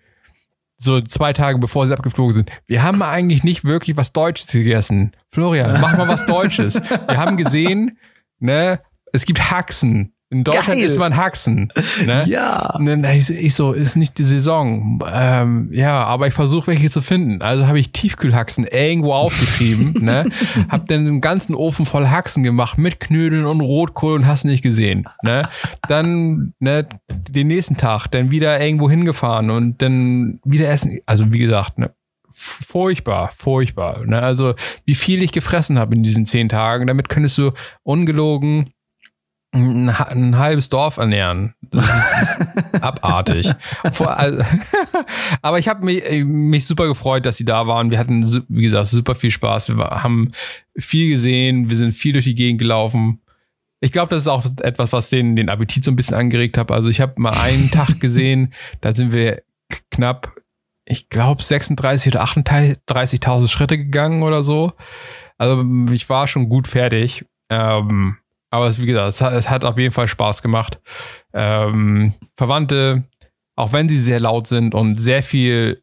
[0.76, 5.16] so zwei Tage bevor sie abgeflogen sind, wir haben eigentlich nicht wirklich was Deutsches gegessen.
[5.32, 6.80] Florian, mach mal was Deutsches.
[6.80, 7.98] Wir haben gesehen,
[8.38, 8.78] ne,
[9.12, 10.13] es gibt Haxen.
[10.30, 10.84] In Deutschland Geil.
[10.84, 11.70] ist man Haxen.
[12.04, 12.24] Ne?
[12.26, 12.78] Ja.
[13.14, 15.00] Ich, ich, so, ist nicht die Saison.
[15.12, 17.40] Ähm, ja, aber ich versuche welche zu finden.
[17.40, 19.94] Also habe ich Tiefkühlhaxen irgendwo aufgetrieben.
[20.00, 20.28] ne?
[20.68, 24.62] Hab dann den ganzen Ofen voll Haxen gemacht mit Knödeln und Rotkohl und hast nicht
[24.62, 25.04] gesehen.
[25.22, 25.48] Ne?
[25.88, 30.98] Dann ne, den nächsten Tag dann wieder irgendwo hingefahren und dann wieder essen.
[31.06, 31.94] Also wie gesagt, ne?
[32.34, 34.04] furchtbar, furchtbar.
[34.04, 34.20] Ne?
[34.20, 34.54] Also
[34.84, 37.52] wie viel ich gefressen habe in diesen zehn Tagen, damit könntest du
[37.84, 38.73] ungelogen
[39.54, 41.54] ein, ein, halbes Dorf ernähren.
[41.70, 42.40] Das ist
[42.82, 43.52] abartig.
[45.42, 47.90] Aber ich habe mich, äh, mich super gefreut, dass sie da waren.
[47.90, 49.68] Wir hatten, wie gesagt, super viel Spaß.
[49.68, 50.32] Wir haben
[50.76, 51.70] viel gesehen.
[51.70, 53.20] Wir sind viel durch die Gegend gelaufen.
[53.80, 56.70] Ich glaube, das ist auch etwas, was den, den Appetit so ein bisschen angeregt hat.
[56.70, 59.42] Also ich habe mal einen Tag gesehen, da sind wir
[59.90, 60.34] knapp,
[60.86, 64.72] ich glaube, 36 oder 38.000 Schritte gegangen oder so.
[65.38, 67.24] Also ich war schon gut fertig.
[67.50, 68.16] Ähm,
[68.54, 70.78] aber es, wie gesagt, es hat, es hat auf jeden Fall Spaß gemacht.
[71.32, 73.02] Ähm, Verwandte,
[73.56, 75.82] auch wenn sie sehr laut sind und sehr viel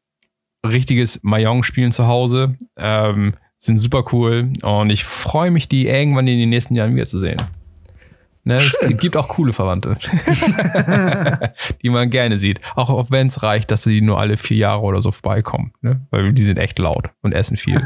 [0.66, 4.54] richtiges Mayong spielen zu Hause, ähm, sind super cool.
[4.62, 7.42] Und ich freue mich, die irgendwann in den nächsten Jahren wiederzusehen.
[8.44, 9.98] Ne, es gibt auch coole Verwandte,
[11.84, 12.62] die man gerne sieht.
[12.76, 15.74] Auch wenn es reicht, dass sie nur alle vier Jahre oder so vorbeikommen.
[15.82, 16.08] Ne?
[16.10, 17.86] Weil die sind echt laut und essen viel.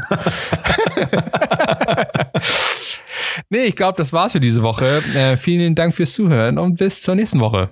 [3.50, 5.02] Nee, ich glaube, das war's für diese Woche.
[5.14, 7.70] Äh, vielen Dank fürs Zuhören und bis zur nächsten Woche.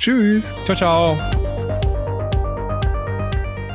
[0.00, 0.54] Tschüss.
[0.64, 1.18] Ciao, ciao.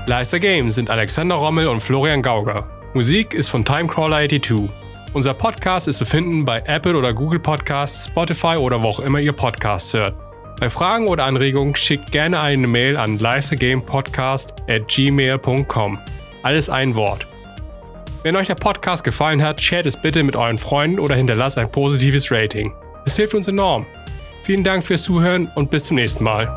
[0.07, 2.67] Leister Games sind Alexander Rommel und Florian Gauger.
[2.93, 4.69] Musik ist von Timecrawler82.
[5.13, 9.19] Unser Podcast ist zu finden bei Apple oder Google Podcasts, Spotify oder wo auch immer
[9.19, 10.13] ihr Podcasts hört.
[10.59, 15.99] Bei Fragen oder Anregungen schickt gerne eine Mail an lifethegamepodcast at gmail.com.
[16.43, 17.30] Alles ein Wort.
[18.23, 21.71] Wenn euch der Podcast gefallen hat, shared es bitte mit euren Freunden oder hinterlasst ein
[21.71, 22.71] positives Rating.
[23.03, 23.87] Es hilft uns enorm.
[24.43, 26.53] Vielen Dank fürs Zuhören und bis zum nächsten Mal.